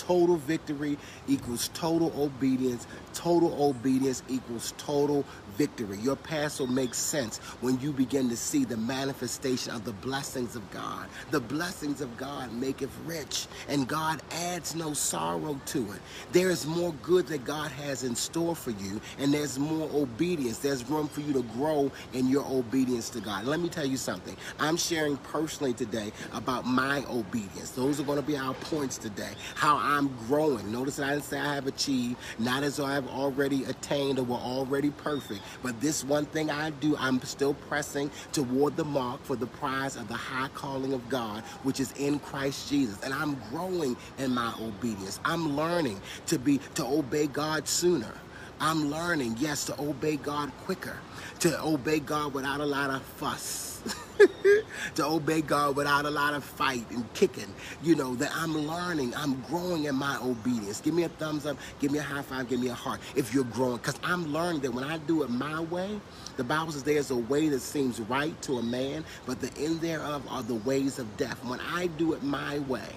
total 0.00 0.36
victory 0.36 0.96
equals 1.28 1.68
total 1.74 2.12
obedience. 2.20 2.86
Total 3.12 3.62
obedience 3.62 4.22
equals 4.28 4.72
total 4.78 5.24
victory. 5.56 5.98
Your 5.98 6.16
past 6.16 6.58
will 6.60 6.66
make 6.68 6.94
sense 6.94 7.38
when 7.60 7.78
you 7.80 7.92
begin 7.92 8.28
to 8.30 8.36
see 8.36 8.64
the 8.64 8.76
manifestation 8.76 9.74
of 9.74 9.84
the 9.84 9.92
blessings 9.92 10.56
of 10.56 10.68
God. 10.70 11.06
The 11.30 11.40
blessings 11.40 12.00
of 12.00 12.16
God 12.16 12.52
maketh 12.52 12.96
rich, 13.04 13.46
and 13.68 13.86
God 13.86 14.22
adds 14.30 14.74
no 14.74 14.94
sorrow 14.94 15.60
to 15.66 15.92
it. 15.92 16.00
There 16.32 16.48
is 16.50 16.66
more 16.66 16.94
good 17.02 17.26
that 17.26 17.44
God 17.44 17.70
has 17.72 18.04
in 18.04 18.14
store 18.14 18.56
for 18.56 18.70
you, 18.70 19.00
and 19.18 19.34
there's 19.34 19.58
more 19.58 19.90
obedience. 19.92 20.58
There's 20.58 20.88
room 20.88 21.08
for 21.08 21.20
you 21.20 21.32
to 21.34 21.42
grow 21.42 21.90
in 22.14 22.28
your 22.28 22.46
obedience 22.46 23.10
to 23.10 23.20
God. 23.20 23.44
Let 23.44 23.60
me 23.60 23.68
tell 23.68 23.84
you 23.86 23.96
something. 23.96 24.36
I'm 24.58 24.76
sharing 24.76 25.16
personally 25.18 25.74
today 25.74 26.12
about 26.32 26.64
my 26.64 27.04
obedience. 27.10 27.70
Those 27.70 28.00
are 28.00 28.04
going 28.04 28.20
to 28.20 28.26
be 28.26 28.36
our 28.36 28.54
points 28.54 28.96
today. 28.96 29.32
How 29.54 29.76
I'm 29.90 30.08
growing. 30.28 30.70
Notice 30.70 30.96
that 30.96 31.08
I 31.08 31.12
didn't 31.14 31.24
say 31.24 31.38
I 31.38 31.54
have 31.54 31.66
achieved, 31.66 32.16
not 32.38 32.62
as 32.62 32.76
though 32.76 32.86
I've 32.86 33.08
already 33.08 33.64
attained 33.64 34.18
or 34.18 34.22
were 34.22 34.36
already 34.36 34.90
perfect. 34.90 35.40
But 35.62 35.80
this 35.80 36.04
one 36.04 36.26
thing 36.26 36.50
I 36.50 36.70
do, 36.70 36.96
I'm 36.96 37.20
still 37.22 37.54
pressing 37.54 38.10
toward 38.32 38.76
the 38.76 38.84
mark 38.84 39.24
for 39.24 39.36
the 39.36 39.46
prize 39.46 39.96
of 39.96 40.06
the 40.08 40.14
high 40.14 40.48
calling 40.54 40.92
of 40.92 41.08
God, 41.08 41.42
which 41.64 41.80
is 41.80 41.92
in 41.92 42.20
Christ 42.20 42.70
Jesus. 42.70 43.02
And 43.02 43.12
I'm 43.12 43.36
growing 43.50 43.96
in 44.18 44.32
my 44.32 44.54
obedience. 44.60 45.18
I'm 45.24 45.56
learning 45.56 46.00
to 46.26 46.38
be 46.38 46.58
to 46.74 46.86
obey 46.86 47.26
God 47.26 47.66
sooner. 47.66 48.14
I'm 48.60 48.90
learning, 48.90 49.36
yes, 49.38 49.64
to 49.66 49.80
obey 49.80 50.16
God 50.16 50.52
quicker, 50.64 50.98
to 51.40 51.60
obey 51.62 51.98
God 51.98 52.34
without 52.34 52.60
a 52.60 52.66
lot 52.66 52.90
of 52.90 53.02
fuss 53.02 53.69
to 54.94 55.04
obey 55.04 55.40
God 55.40 55.76
without 55.76 56.04
a 56.04 56.10
lot 56.10 56.34
of 56.34 56.44
fight 56.44 56.88
and 56.90 57.12
kicking. 57.14 57.52
You 57.82 57.94
know, 57.96 58.14
that 58.16 58.30
I'm 58.34 58.56
learning, 58.66 59.14
I'm 59.16 59.40
growing 59.42 59.84
in 59.84 59.94
my 59.94 60.18
obedience. 60.22 60.80
Give 60.80 60.94
me 60.94 61.04
a 61.04 61.08
thumbs 61.08 61.46
up, 61.46 61.56
give 61.78 61.92
me 61.92 61.98
a 61.98 62.02
high 62.02 62.22
five, 62.22 62.48
give 62.48 62.60
me 62.60 62.68
a 62.68 62.74
heart 62.74 63.00
if 63.16 63.34
you're 63.34 63.44
growing. 63.44 63.76
Because 63.78 63.98
I'm 64.02 64.32
learning 64.32 64.62
that 64.62 64.72
when 64.72 64.84
I 64.84 64.98
do 64.98 65.22
it 65.22 65.30
my 65.30 65.60
way, 65.60 66.00
the 66.36 66.44
Bible 66.44 66.72
says 66.72 66.82
there's 66.82 67.10
a 67.10 67.16
way 67.16 67.48
that 67.48 67.60
seems 67.60 68.00
right 68.00 68.40
to 68.42 68.58
a 68.58 68.62
man, 68.62 69.04
but 69.26 69.40
the 69.40 69.52
end 69.58 69.80
thereof 69.80 70.22
are 70.30 70.42
the 70.42 70.54
ways 70.56 70.98
of 70.98 71.16
death. 71.16 71.42
When 71.44 71.60
I 71.60 71.86
do 71.88 72.14
it 72.14 72.22
my 72.22 72.58
way, 72.60 72.88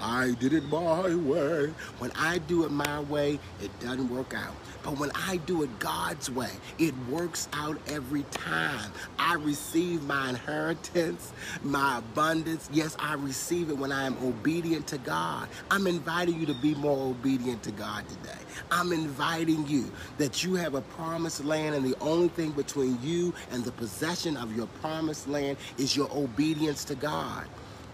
I 0.00 0.32
did 0.40 0.52
it 0.52 0.64
my 0.64 1.14
way. 1.14 1.72
When 1.98 2.10
I 2.12 2.38
do 2.38 2.64
it 2.64 2.70
my 2.70 3.00
way, 3.00 3.38
it 3.62 3.80
doesn't 3.80 4.10
work 4.10 4.34
out. 4.34 4.54
But 4.82 4.98
when 4.98 5.10
I 5.14 5.36
do 5.38 5.62
it 5.62 5.78
God's 5.78 6.30
way, 6.30 6.50
it 6.78 6.94
works 7.08 7.48
out 7.52 7.78
every 7.88 8.22
time. 8.30 8.90
I 9.18 9.34
receive 9.34 10.02
my 10.04 10.30
inheritance, 10.30 11.32
my 11.62 11.98
abundance. 11.98 12.68
Yes, 12.72 12.96
I 12.98 13.14
receive 13.14 13.68
it 13.68 13.76
when 13.76 13.92
I 13.92 14.04
am 14.06 14.16
obedient 14.22 14.86
to 14.88 14.98
God. 14.98 15.48
I'm 15.70 15.86
inviting 15.86 16.40
you 16.40 16.46
to 16.46 16.54
be 16.54 16.74
more 16.74 17.10
obedient 17.10 17.62
to 17.64 17.70
God 17.72 18.08
today. 18.08 18.38
I'm 18.70 18.92
inviting 18.92 19.66
you 19.68 19.90
that 20.18 20.42
you 20.44 20.54
have 20.54 20.74
a 20.74 20.80
promised 20.80 21.44
land, 21.44 21.74
and 21.74 21.84
the 21.84 21.98
only 22.00 22.28
thing 22.28 22.52
between 22.52 22.98
you 23.02 23.34
and 23.50 23.64
the 23.64 23.72
possession 23.72 24.36
of 24.36 24.56
your 24.56 24.66
promised 24.80 25.28
land 25.28 25.58
is 25.76 25.94
your 25.94 26.10
obedience 26.12 26.84
to 26.86 26.94
God. 26.94 27.46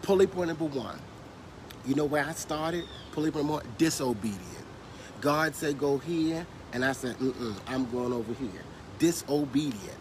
Pulley 0.02 0.26
point 0.26 0.48
number 0.48 0.66
one. 0.66 1.00
You 1.86 1.94
know 1.94 2.04
where 2.04 2.24
I 2.24 2.32
started? 2.32 2.84
Number 3.16 3.42
one, 3.42 3.64
disobedient. 3.78 4.40
God 5.20 5.54
said 5.54 5.78
go 5.78 5.98
here, 5.98 6.46
and 6.72 6.84
I 6.84 6.92
said, 6.92 7.16
mm-mm, 7.18 7.56
I'm 7.66 7.90
going 7.90 8.12
over 8.12 8.34
here. 8.34 8.62
Disobedient. 8.98 9.98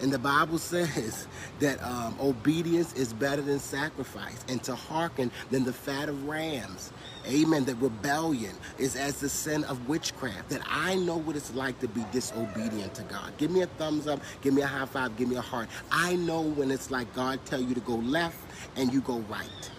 And 0.00 0.12
the 0.12 0.18
Bible 0.18 0.58
says 0.60 1.26
that 1.60 1.82
um, 1.82 2.16
obedience 2.20 2.92
is 2.94 3.12
better 3.12 3.42
than 3.42 3.58
sacrifice, 3.58 4.44
and 4.48 4.62
to 4.64 4.74
hearken 4.74 5.30
than 5.50 5.64
the 5.64 5.72
fat 5.72 6.08
of 6.08 6.26
rams. 6.26 6.92
Amen. 7.26 7.64
That 7.64 7.76
rebellion 7.76 8.54
is 8.78 8.96
as 8.96 9.20
the 9.20 9.28
sin 9.28 9.64
of 9.64 9.88
witchcraft. 9.88 10.48
That 10.50 10.62
I 10.70 10.94
know 10.96 11.16
what 11.16 11.36
it's 11.36 11.52
like 11.54 11.78
to 11.80 11.88
be 11.88 12.04
disobedient 12.12 12.94
to 12.94 13.02
God. 13.04 13.36
Give 13.38 13.50
me 13.50 13.62
a 13.62 13.66
thumbs 13.66 14.06
up. 14.06 14.20
Give 14.40 14.54
me 14.54 14.62
a 14.62 14.66
high 14.66 14.86
five. 14.86 15.16
Give 15.16 15.28
me 15.28 15.36
a 15.36 15.42
heart. 15.42 15.68
I 15.90 16.16
know 16.16 16.42
when 16.42 16.70
it's 16.70 16.90
like 16.90 17.12
God 17.14 17.40
tell 17.44 17.60
you 17.60 17.74
to 17.74 17.80
go 17.80 17.96
left 17.96 18.38
and 18.76 18.92
you 18.92 19.00
go 19.00 19.18
right. 19.28 19.70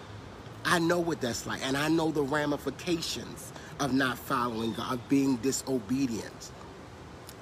I 0.71 0.77
know 0.77 0.99
what 0.99 1.19
that's 1.19 1.47
like, 1.47 1.65
and 1.65 1.75
I 1.75 1.89
know 1.89 2.11
the 2.11 2.21
ramifications 2.21 3.51
of 3.79 3.91
not 3.91 4.19
following 4.19 4.73
God, 4.73 4.93
of 4.93 5.09
being 5.09 5.37
disobedient. 5.37 6.51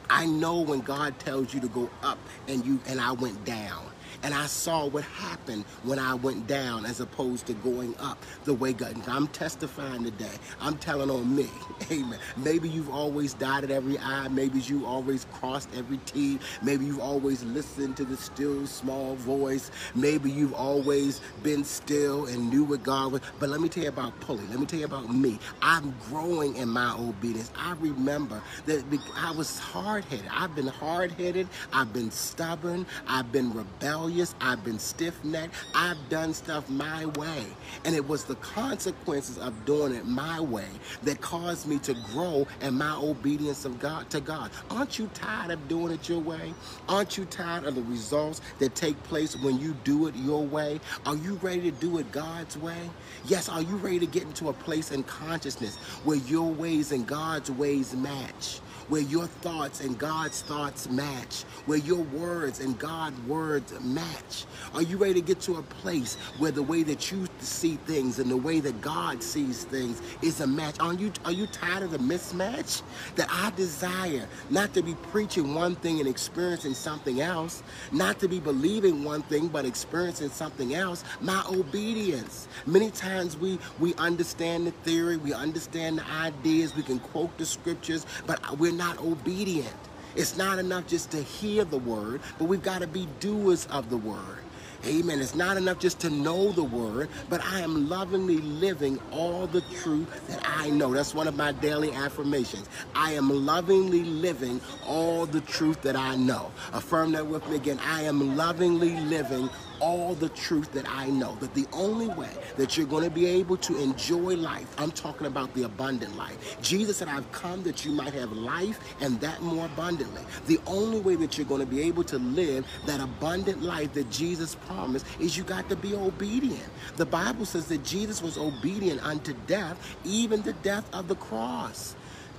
I 0.10 0.26
know 0.26 0.62
when 0.62 0.80
God 0.80 1.20
tells 1.20 1.54
you 1.54 1.60
to 1.60 1.68
go 1.68 1.90
up 2.04 2.20
and 2.48 2.66
you 2.66 2.80
and 2.88 3.02
I 3.02 3.12
went 3.12 3.44
down. 3.44 3.86
And 4.24 4.34
I 4.34 4.48
saw 4.48 4.88
what 4.88 5.04
happened 5.06 5.66
when 5.84 6.00
I 6.00 6.14
went 6.16 6.48
down 6.48 6.86
as 6.86 7.00
opposed 7.00 7.48
to 7.48 7.54
going 7.54 7.96
up 8.00 8.18
the 8.46 8.54
way 8.54 8.74
God. 8.74 8.96
I'm 9.08 9.28
testifying 9.30 10.04
today. 10.04 10.32
I'm 10.60 10.78
telling 10.78 11.10
on 11.10 11.36
me. 11.36 11.48
Amen. 11.92 12.20
Maybe 12.38 12.70
you've 12.70 12.90
always 12.90 13.34
dotted 13.34 13.72
every 13.72 13.98
I. 14.00 14.28
Maybe 14.30 14.60
you 14.60 14.86
always 14.86 15.26
crossed 15.34 15.70
every 15.76 15.98
T. 16.06 16.40
Maybe 16.64 16.86
you've 16.86 17.00
always 17.00 17.44
listened 17.44 17.98
to 17.98 18.06
the 18.06 18.18
still 18.18 18.66
small 18.68 19.16
voice. 19.16 19.72
Maybe 19.96 20.32
you've 20.32 20.54
always 20.54 21.22
been 21.44 21.64
still 21.64 22.26
and 22.28 22.50
knew 22.50 22.64
what 22.64 22.84
God 22.84 23.12
was. 23.14 23.22
But 23.40 23.50
let 23.50 23.62
me 23.62 23.70
tell 23.70 23.84
you 23.84 23.90
about 23.90 24.20
Pulley. 24.22 24.46
Let 24.50 24.60
me 24.60 24.66
tell 24.66 24.80
you 24.80 24.86
about 24.86 25.14
me. 25.14 25.40
I'm 25.62 25.96
growing 26.10 26.56
in 26.58 26.70
my 26.70 26.94
obedience. 26.98 27.52
I 27.56 27.74
remember 27.80 28.42
that 28.66 28.84
I 29.16 29.32
was 29.32 29.60
hard 29.60 30.06
headed. 30.06 30.28
I've 30.32 30.56
been 30.56 30.68
hard 30.68 31.12
headed. 31.14 31.48
I've 31.74 31.94
been 31.94 32.12
stubborn. 32.12 32.86
I've 33.08 33.32
been 33.32 33.54
rebellious. 33.54 34.07
I've 34.42 34.64
been 34.64 34.80
stiff 34.80 35.24
necked. 35.24 35.56
I've 35.76 35.98
done 36.10 36.34
stuff 36.34 36.70
my 36.70 37.06
way. 37.06 37.46
And 37.86 37.96
it 37.96 38.08
was 38.08 38.24
the 38.24 38.36
consequences 38.36 39.38
of 39.38 39.66
doing 39.66 39.94
it 39.94 40.06
my 40.06 40.40
way 40.40 40.68
that 41.04 41.22
caused 41.22 41.68
me 41.68 41.80
to 41.80 41.94
grow 42.14 42.48
in 42.62 42.76
my 42.76 42.96
obedience 42.96 43.66
of 43.66 43.80
God 43.80 44.10
to 44.12 44.22
God. 44.22 44.52
Aren't 44.70 45.00
you 45.00 45.10
tired 45.14 45.52
of 45.52 45.68
doing 45.68 45.94
it 45.94 46.08
your 46.10 46.20
way? 46.20 46.54
Aren't 46.88 47.18
you 47.18 47.26
tired 47.26 47.66
of 47.66 47.76
the 47.76 47.84
results 47.84 48.42
that 48.60 48.76
take 48.76 49.02
place 49.04 49.36
when 49.36 49.60
you 49.60 49.76
do 49.84 50.08
it 50.08 50.16
your 50.16 50.44
way? 50.46 50.80
Are 51.06 51.16
you 51.16 51.36
ready 51.36 51.72
to 51.72 51.72
do 51.72 51.98
it 51.98 52.12
God's 52.12 52.58
way? 52.58 52.90
Yes, 53.26 53.50
are 53.50 53.62
you 53.62 53.76
ready 53.78 54.00
to 54.00 54.06
get 54.08 54.24
into 54.24 54.50
a 54.50 54.54
place 54.54 54.92
in 54.92 55.04
consciousness 55.04 55.78
where 56.04 56.18
your 56.18 56.52
ways 56.52 56.92
and 56.92 57.06
God's 57.08 57.52
ways 57.52 57.94
match? 57.96 58.60
Where 58.90 59.02
your 59.02 59.28
thoughts 59.28 59.82
and 59.82 59.98
God's 59.98 60.42
thoughts 60.42 60.90
match, 60.90 61.44
where 61.66 61.78
your 61.80 62.04
words 62.04 62.60
and 62.60 62.78
God's 62.80 63.20
words 63.22 63.74
match? 63.82 64.46
Are 64.74 64.82
you 64.82 64.98
ready 64.98 65.16
to 65.16 65.22
get 65.22 65.40
to 65.42 65.56
a 65.56 65.64
place 65.64 66.16
where 66.38 66.52
the 66.52 66.64
way 66.64 66.84
that 66.84 67.12
you 67.12 67.28
see 67.40 67.76
things 67.88 68.20
and 68.20 68.30
the 68.30 68.38
way 68.38 68.60
that 68.60 68.82
God 68.82 69.24
sees 69.24 69.64
things 69.66 70.02
is 70.22 70.42
a 70.42 70.48
match? 70.48 70.80
Are 70.80 70.94
you 70.94 71.12
are 71.26 71.32
you 71.32 71.48
tired 71.48 71.84
of 71.84 71.92
the 71.92 72.00
mismatch? 72.00 72.82
That 73.16 73.28
I 73.32 73.52
desire 73.56 74.28
not 74.50 74.74
to 74.74 74.82
be 74.82 74.96
preaching 75.12 75.54
one 75.56 75.76
thing 75.76 76.00
and 76.00 76.08
experiencing 76.08 76.74
something 76.74 77.22
else, 77.22 77.64
not 77.92 78.20
to 78.20 78.28
be 78.28 78.40
believing 78.40 79.04
one 79.04 79.24
thing 79.24 79.48
but 79.48 79.66
experiencing 79.66 80.30
something 80.30 80.76
else. 80.76 81.04
My 81.22 81.44
obedience. 81.52 82.48
Many 82.66 82.92
times 82.92 83.38
we 83.38 83.60
we 83.80 83.94
understand 83.96 84.68
the 84.68 84.72
theory, 84.72 85.18
we 85.18 85.34
understand 85.34 86.00
the 86.00 86.08
ideas, 86.10 86.76
we 86.76 86.84
can 86.84 87.00
quote 87.00 87.38
the 87.38 87.46
scriptures, 87.46 88.06
but 88.26 88.40
we're 88.58 88.72
not 88.78 89.00
obedient. 89.00 89.76
It's 90.16 90.38
not 90.38 90.60
enough 90.60 90.88
just 90.88 91.12
to 91.12 91.22
hear 91.22 91.66
the 91.66 91.78
word, 91.78 92.22
but 92.40 92.46
we've 92.46 92.64
got 92.64 92.82
to 92.82 92.88
be 92.88 93.08
doers 93.20 93.68
of 93.68 93.90
the 93.90 93.98
word. 93.98 94.40
Amen. 94.86 95.20
It's 95.20 95.36
not 95.36 95.58
enough 95.58 95.80
just 95.80 96.00
to 96.02 96.10
know 96.10 96.52
the 96.52 96.64
word, 96.64 97.10
but 97.30 97.44
I 97.44 97.62
am 97.62 97.90
lovingly 97.90 98.38
living 98.38 99.00
all 99.12 99.48
the 99.48 99.62
truth 99.82 100.28
that 100.28 100.42
I 100.46 100.70
know. 100.70 100.94
That's 100.94 101.16
one 101.16 101.28
of 101.28 101.36
my 101.36 101.52
daily 101.52 101.92
affirmations. 101.92 102.70
I 102.96 103.14
am 103.14 103.30
lovingly 103.30 104.04
living 104.04 104.62
all 104.86 105.26
the 105.26 105.42
truth 105.42 105.82
that 105.82 105.96
I 105.96 106.16
know. 106.16 106.52
Affirm 106.74 107.12
that 107.14 107.26
with 107.26 107.48
me 107.50 107.56
again. 107.58 107.80
I 107.84 108.04
am 108.04 108.38
lovingly 108.38 108.96
living 109.02 109.50
all 109.80 110.16
the 110.16 110.30
truth 110.30 110.72
that 110.74 110.88
I 110.90 111.10
know. 111.10 111.36
That 111.40 111.54
the 111.54 111.68
only 111.74 112.08
way 112.08 112.30
that 112.58 112.78
you're 112.78 112.88
going 112.88 113.04
to 113.04 113.10
be 113.10 113.26
able 113.26 113.58
to 113.58 113.82
enjoy 113.82 114.36
life, 114.36 114.74
I'm 114.78 114.92
talking 114.92 115.28
about 115.28 115.54
the 115.54 115.64
abundant 115.64 116.16
life. 116.18 116.58
Jesus 116.62 116.98
said, 116.98 117.08
I've 117.08 117.32
come 117.32 117.64
that 117.64 117.86
you 117.86 117.92
might 117.92 118.14
have 118.14 118.32
life 118.32 118.80
and 119.02 119.20
that 119.22 119.42
more 119.42 119.66
abundantly. 119.66 120.22
The 120.48 120.60
only 120.66 121.00
way 121.00 121.16
that 121.16 121.38
you're 121.38 121.48
going 121.48 121.62
to 121.62 121.68
be 121.68 121.82
able 121.84 122.04
to 122.06 122.18
live 122.18 122.66
that 122.86 123.00
abundant 123.00 123.62
life 123.64 123.94
that 123.94 124.10
Jesus 124.10 124.56
promised 124.56 125.06
is 125.20 125.38
you 125.38 125.44
got 125.44 125.70
to 125.70 125.76
be 125.76 125.96
obedient. 125.96 126.70
The 126.96 127.06
Bible 127.06 127.46
says 127.46 127.68
that 127.68 127.84
Jesus 127.84 128.22
was 128.22 128.38
obedient 128.38 129.04
unto 129.04 129.34
death, 129.46 129.98
even 130.04 130.42
the 130.42 130.54
death 130.54 130.88
of 130.94 131.08
the 131.08 131.16
cross. 131.16 131.96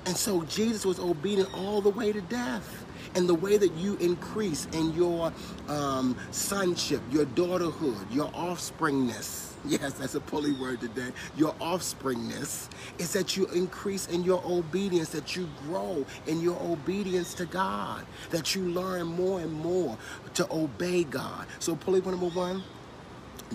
And 0.09 0.16
so 0.16 0.42
Jesus 0.44 0.87
was 0.87 0.99
obedient 0.99 1.53
all 1.55 1.83
the 1.83 1.90
way 1.90 2.12
to 2.12 2.23
death 2.23 2.87
and 3.14 3.29
the 3.29 3.35
way 3.35 3.59
that 3.59 3.75
you 3.75 3.97
increase 3.97 4.66
in 4.73 4.94
your 4.94 5.31
um, 5.68 6.16
sonship, 6.31 7.03
your 7.12 7.27
daughterhood, 7.27 8.12
your 8.12 8.31
offspringness. 8.33 9.44
Yes, 9.66 9.94
that's 9.94 10.14
a 10.14 10.21
pulley 10.21 10.53
word 10.53 10.81
today. 10.81 11.11
Your 11.37 11.53
offspringness 11.55 12.68
is 12.99 13.12
that 13.12 13.37
you 13.37 13.47
increase 13.49 14.07
in 14.07 14.25
your 14.25 14.40
obedience, 14.47 15.11
that 15.11 15.37
you 15.37 15.49
grow 15.66 16.07
in 16.29 16.40
your 16.40 16.59
obedience 16.62 17.35
to 17.35 17.44
God, 17.44 18.07
that 18.31 18.55
you 18.55 18.62
learn 18.62 19.09
more 19.09 19.40
and 19.40 19.53
more 19.53 19.99
to 20.35 20.51
obey 20.51 21.05
God. 21.05 21.47
So, 21.59 21.77
pulley 21.77 22.01
number 22.01 22.29
one 22.29 22.62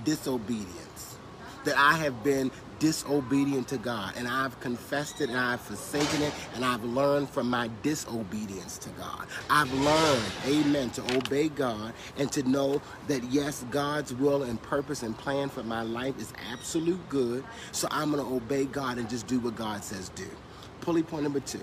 disobedience. 0.04 1.18
That 1.66 1.78
I 1.78 1.94
have 2.00 2.24
been 2.24 2.52
disobedient 2.84 3.66
to 3.70 3.78
God. 3.78 4.14
And 4.18 4.28
I've 4.28 4.60
confessed 4.60 5.22
it 5.22 5.30
and 5.30 5.40
I've 5.40 5.62
forsaken 5.62 6.22
it 6.22 6.34
and 6.54 6.66
I've 6.66 6.84
learned 6.84 7.30
from 7.30 7.50
my 7.50 7.70
disobedience 7.82 8.78
to 8.80 8.90
God. 8.90 9.26
I've 9.50 9.74
learned, 9.74 10.32
amen, 10.46 10.90
to 10.92 11.16
obey 11.16 11.48
God 11.48 11.94
and 12.18 12.30
to 12.34 12.44
know 12.44 12.82
that 13.08 13.24
yes, 13.32 13.66
God's 13.72 14.14
will 14.14 14.44
and 14.44 14.62
purpose 14.62 15.02
and 15.02 15.18
plan 15.18 15.48
for 15.48 15.64
my 15.64 15.82
life 15.82 16.20
is 16.20 16.34
absolute 16.52 17.00
good. 17.08 17.46
So 17.72 17.88
I'm 17.90 18.12
going 18.12 18.22
to 18.22 18.36
obey 18.36 18.66
God 18.66 18.98
and 18.98 19.10
just 19.10 19.28
do 19.28 19.40
what 19.40 19.56
God 19.56 19.82
says 19.82 20.10
do. 20.10 20.28
Pulley 20.82 21.04
point 21.04 21.24
number 21.24 21.40
two 21.40 21.62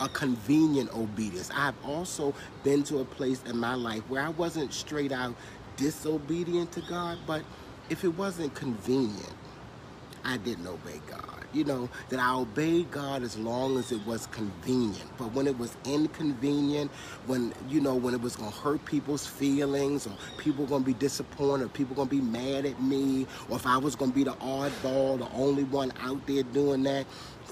a 0.00 0.08
convenient 0.10 0.94
obedience. 0.94 1.50
I've 1.56 1.74
also 1.84 2.34
been 2.62 2.84
to 2.84 2.98
a 2.98 3.04
place 3.04 3.42
in 3.46 3.56
my 3.56 3.74
life 3.74 4.02
where 4.08 4.22
I 4.22 4.28
wasn't 4.28 4.72
straight 4.72 5.10
out 5.10 5.34
disobedient 5.76 6.70
to 6.72 6.82
God, 6.82 7.18
but 7.26 7.42
if 7.90 8.04
it 8.04 8.10
wasn't 8.10 8.54
convenient, 8.54 9.35
I 10.26 10.38
didn't 10.38 10.66
obey 10.66 11.00
God. 11.08 11.22
You 11.52 11.64
know, 11.64 11.88
that 12.10 12.18
I 12.18 12.34
obeyed 12.34 12.90
God 12.90 13.22
as 13.22 13.38
long 13.38 13.78
as 13.78 13.92
it 13.92 14.04
was 14.06 14.26
convenient. 14.26 15.08
But 15.16 15.32
when 15.32 15.46
it 15.46 15.56
was 15.56 15.76
inconvenient, 15.84 16.90
when, 17.26 17.54
you 17.68 17.80
know, 17.80 17.94
when 17.94 18.12
it 18.12 18.20
was 18.20 18.34
going 18.34 18.50
to 18.50 18.58
hurt 18.58 18.84
people's 18.84 19.26
feelings 19.26 20.06
or 20.06 20.12
people 20.36 20.66
going 20.66 20.82
to 20.82 20.86
be 20.86 20.94
disappointed 20.94 21.66
or 21.66 21.68
people 21.68 21.94
going 21.94 22.08
to 22.08 22.14
be 22.16 22.20
mad 22.20 22.66
at 22.66 22.82
me 22.82 23.26
or 23.48 23.56
if 23.56 23.66
I 23.66 23.78
was 23.78 23.94
going 23.94 24.10
to 24.10 24.14
be 24.14 24.24
the 24.24 24.34
oddball, 24.34 25.18
the 25.18 25.30
only 25.32 25.64
one 25.64 25.92
out 26.00 26.26
there 26.26 26.42
doing 26.42 26.82
that, 26.82 27.06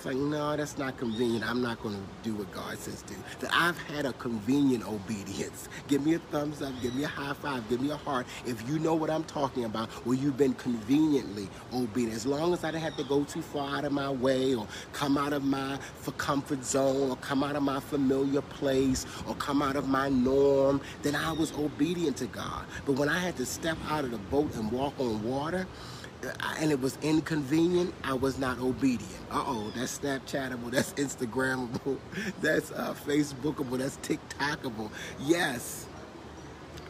like, 0.07 0.17
no, 0.17 0.57
that's 0.57 0.79
not 0.79 0.97
convenient. 0.97 1.49
I'm 1.49 1.62
not 1.62 1.83
going 1.83 1.95
to 1.95 2.03
do 2.29 2.35
what 2.35 2.51
God 2.53 2.79
says 2.79 3.03
do. 3.03 3.14
That 3.40 3.51
I've 3.53 3.79
had 3.79 4.07
a 4.07 4.12
convenient 4.14 4.87
obedience. 4.87 5.69
Give 5.88 6.05
me 6.05 6.14
a 6.14 6.19
thumbs 6.19 6.62
up. 6.62 6.73
Give 6.83 6.95
me 6.95 7.05
a 7.05 7.09
high 7.09 7.35
five. 7.35 7.69
Give 7.69 7.81
me 7.81 7.90
a 7.90 7.97
heart. 7.97 8.27
If 8.47 8.69
you 8.69 8.79
know 8.79 8.95
what 8.95 9.11
I'm 9.11 9.25
talking 9.25 9.64
about, 9.64 9.90
where 10.07 10.17
you've 10.17 10.37
been 10.37 10.55
conveniently 10.55 11.49
obedient. 11.73 12.14
As 12.14 12.27
long 12.27 12.53
as 12.53 12.64
I 12.64 12.71
didn't 12.71 12.85
have 12.85 12.97
to 12.97 13.05
go 13.05 13.25
too 13.25 13.43
far 13.43 13.79
out 13.79 13.85
of 13.85 13.93
my 13.93 14.11
way 14.11 14.55
or 14.55 14.67
come 14.93 15.19
out 15.19 15.33
of 15.33 15.45
my 15.45 15.79
comfort 16.19 16.64
zone 16.64 17.11
or 17.11 17.17
come 17.17 17.43
out 17.43 17.57
of 17.57 17.62
my 17.62 17.81
familiar 17.81 18.43
place 18.43 19.07
or 19.27 19.35
come 19.37 19.62
out 19.62 19.77
of 19.77 19.88
my 19.88 20.09
norm, 20.09 20.81
then 21.03 21.14
I 21.14 21.33
was 21.33 21.53
obedient 21.53 22.17
to 22.19 22.27
God. 22.27 22.64
But 22.87 22.95
when 22.95 23.09
I 23.09 23.19
had 23.19 23.37
to 23.37 23.47
step 23.47 23.79
out 23.88 24.05
of 24.05 24.11
the 24.11 24.19
boat 24.19 24.55
and 24.55 24.71
walk 24.71 24.99
on 24.99 25.23
water, 25.25 25.67
and 26.61 26.71
it 26.73 26.81
was 26.81 26.99
inconvenient, 27.03 27.95
I 28.05 28.15
was 28.15 28.39
not 28.39 28.59
obedient. 28.61 29.13
Uh-oh, 29.31 29.73
that's 29.77 29.99
Snapchatable, 29.99 30.71
that's 30.71 30.93
Instagrammable, 30.95 31.99
that's 32.43 32.73
uh, 32.73 32.95
Facebookable, 33.07 33.79
that's 33.79 33.99
TikTokable. 33.99 34.91
Yes, 35.21 35.87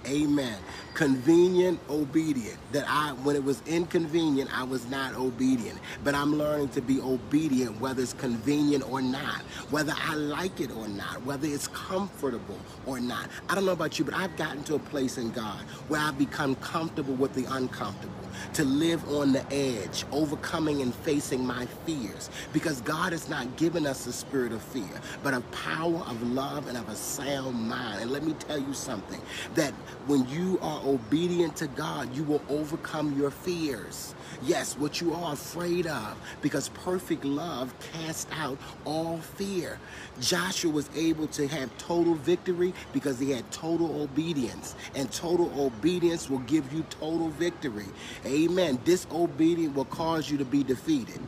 amen. 0.07 0.59
Convenient, 0.95 1.81
obedient. 1.91 2.59
That 2.73 2.85
I, 2.89 3.13
when 3.25 3.37
it 3.37 3.45
was 3.45 3.63
inconvenient, 3.67 4.51
I 4.57 4.65
was 4.65 4.87
not 4.89 5.15
obedient. 5.15 5.79
But 6.05 6.15
I'm 6.15 6.37
learning 6.39 6.71
to 6.71 6.83
be 6.83 7.01
obedient, 7.01 7.81
whether 7.81 8.03
it's 8.03 8.15
convenient 8.15 8.91
or 8.91 9.03
not, 9.03 9.43
whether 9.71 9.95
I 9.97 10.15
like 10.17 10.61
it 10.61 10.71
or 10.73 10.89
not, 10.89 11.25
whether 11.25 11.47
it's 11.49 11.69
comfortable 11.69 12.59
or 12.87 13.01
not. 13.01 13.29
I 13.49 13.55
don't 13.57 13.67
know 13.67 13.73
about 13.73 13.99
you, 13.99 14.05
but 14.07 14.15
I've 14.15 14.37
gotten 14.37 14.65
to 14.65 14.77
a 14.77 14.81
place 14.81 15.19
in 15.19 15.33
God 15.33 15.61
where 15.89 16.01
I've 16.01 16.19
become 16.19 16.57
comfortable 16.57 17.15
with 17.15 17.35
the 17.35 17.47
uncomfortable. 17.55 18.24
To 18.55 18.65
live 18.65 19.07
on 19.09 19.33
the 19.33 19.45
edge, 19.53 20.05
overcoming 20.13 20.83
and 20.83 20.95
facing 20.95 21.45
my 21.45 21.67
fears. 21.87 22.31
Because 22.53 22.81
God 22.83 23.13
has 23.13 23.29
not 23.29 23.57
given 23.57 23.87
us 23.87 24.07
a 24.07 24.13
spirit 24.13 24.53
of 24.53 24.63
fear, 24.63 25.01
but 25.23 25.35
of 25.35 25.49
power, 25.51 26.03
of 26.07 26.23
love, 26.33 26.69
and 26.69 26.77
of 26.77 26.89
a 26.89 26.97
sound 26.97 27.69
mind. 27.69 28.03
And 28.03 28.11
let 28.11 28.25
me 28.25 28.35
tell 28.35 28.59
you 28.59 28.75
something 28.75 29.21
that 29.55 29.73
when 30.07 30.29
you 30.29 30.59
are 30.63 30.81
obedient 30.85 31.57
to 31.57 31.67
God, 31.69 32.15
you 32.15 32.25
will 32.25 32.43
overcome 32.49 33.19
your 33.19 33.31
fears. 33.31 34.15
Yes, 34.43 34.77
what 34.77 35.01
you 35.01 35.15
are 35.15 35.33
afraid 35.33 35.87
of, 35.87 36.17
because 36.43 36.69
perfect 36.71 37.25
love 37.25 37.73
casts 37.93 38.27
out 38.33 38.59
all 38.85 39.19
fear. 39.19 39.79
Joshua 40.21 40.71
was 40.71 40.91
able 40.97 41.27
to 41.29 41.47
have 41.49 41.77
total 41.79 42.15
victory 42.15 42.75
because 42.93 43.19
he 43.19 43.31
had 43.31 43.51
total 43.51 44.03
obedience, 44.03 44.75
and 44.95 45.11
total 45.11 45.51
obedience 45.59 46.29
will 46.29 46.41
give 46.41 46.73
you 46.73 46.85
total 46.91 47.29
victory. 47.31 47.87
Amen. 48.27 48.79
Disobedience 48.85 49.75
will 49.75 49.85
cause 49.87 50.31
you 50.31 50.39
to 50.39 50.45
be 50.45 50.63
defeated. 50.63 51.21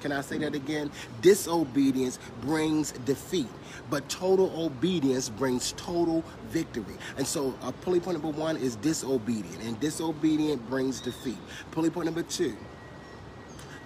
Can 0.00 0.12
I 0.12 0.20
say 0.20 0.36
that 0.38 0.54
again? 0.54 0.90
Disobedience 1.22 2.18
brings 2.42 2.92
defeat, 2.92 3.48
but 3.88 4.06
total 4.10 4.52
obedience 4.62 5.30
brings 5.30 5.72
total 5.78 6.22
victory. 6.48 6.96
And 7.16 7.26
so, 7.26 7.54
uh, 7.62 7.72
pulley 7.72 8.00
point 8.00 8.22
number 8.22 8.38
one 8.38 8.58
is 8.58 8.76
disobedient, 8.76 9.62
and 9.62 9.80
disobedient 9.80 10.68
brings 10.68 11.00
defeat. 11.00 11.38
Pulley 11.70 11.88
point 11.88 12.04
number 12.04 12.22
two 12.22 12.54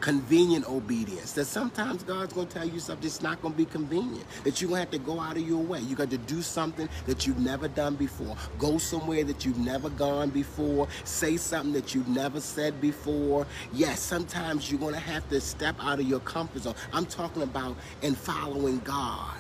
convenient 0.00 0.68
obedience. 0.68 1.32
That 1.32 1.46
sometimes 1.46 2.02
God's 2.02 2.32
going 2.32 2.48
to 2.48 2.54
tell 2.58 2.68
you 2.68 2.80
something 2.80 3.02
that's 3.02 3.22
not 3.22 3.40
going 3.42 3.54
to 3.54 3.58
be 3.58 3.64
convenient. 3.64 4.24
That 4.44 4.61
you're 4.61 4.68
going 4.70 4.87
to 4.87 4.90
have 4.90 4.90
to 4.92 4.98
go 4.98 5.20
out 5.20 5.37
of 5.37 5.46
your 5.46 5.62
way. 5.62 5.80
You 5.80 5.96
got 5.96 6.11
to 6.11 6.18
do 6.18 6.42
something 6.42 6.88
that 7.06 7.26
you've 7.26 7.38
never 7.40 7.68
done 7.68 7.96
before. 7.96 8.37
Go 8.58 8.78
somewhere 8.78 9.24
that 9.24 9.44
you've 9.44 9.58
never 9.58 9.90
gone 9.90 10.30
before. 10.30 10.88
Say 11.04 11.37
something 11.37 11.72
that 11.72 11.94
you've 11.94 12.08
never 12.08 12.40
said 12.40 12.80
before. 12.80 13.46
Yes, 13.72 14.00
sometimes 14.00 14.70
you're 14.70 14.80
going 14.80 14.94
to 14.94 15.00
have 15.00 15.28
to 15.30 15.40
step 15.40 15.76
out 15.80 16.00
of 16.00 16.06
your 16.08 16.20
comfort 16.20 16.62
zone. 16.62 16.74
I'm 16.92 17.06
talking 17.06 17.42
about 17.42 17.76
in 18.02 18.14
following 18.14 18.78
God. 18.80 19.38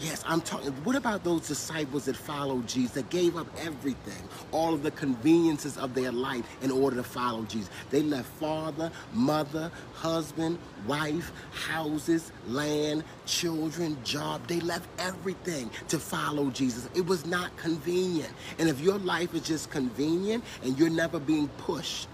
Yes, 0.00 0.24
I'm 0.26 0.40
talking. 0.40 0.72
What 0.84 0.96
about 0.96 1.24
those 1.24 1.46
disciples 1.46 2.06
that 2.06 2.16
followed 2.16 2.66
Jesus, 2.66 2.92
that 2.92 3.10
gave 3.10 3.36
up 3.36 3.46
everything, 3.58 4.22
all 4.50 4.72
of 4.72 4.82
the 4.82 4.90
conveniences 4.92 5.76
of 5.76 5.94
their 5.94 6.10
life 6.10 6.42
in 6.62 6.70
order 6.70 6.96
to 6.96 7.02
follow 7.02 7.42
Jesus? 7.42 7.68
They 7.90 8.00
left 8.02 8.26
father, 8.40 8.90
mother, 9.12 9.70
husband, 9.92 10.58
wife, 10.86 11.32
houses, 11.52 12.32
land, 12.48 13.04
children, 13.26 13.98
job. 14.02 14.46
They 14.46 14.60
left 14.60 14.88
everything 14.98 15.70
to 15.88 15.98
follow 15.98 16.48
Jesus. 16.48 16.88
It 16.94 17.04
was 17.04 17.26
not 17.26 17.54
convenient. 17.58 18.32
And 18.58 18.70
if 18.70 18.80
your 18.80 18.98
life 18.98 19.34
is 19.34 19.42
just 19.42 19.70
convenient 19.70 20.44
and 20.64 20.78
you're 20.78 20.88
never 20.88 21.18
being 21.18 21.48
pushed, 21.58 22.08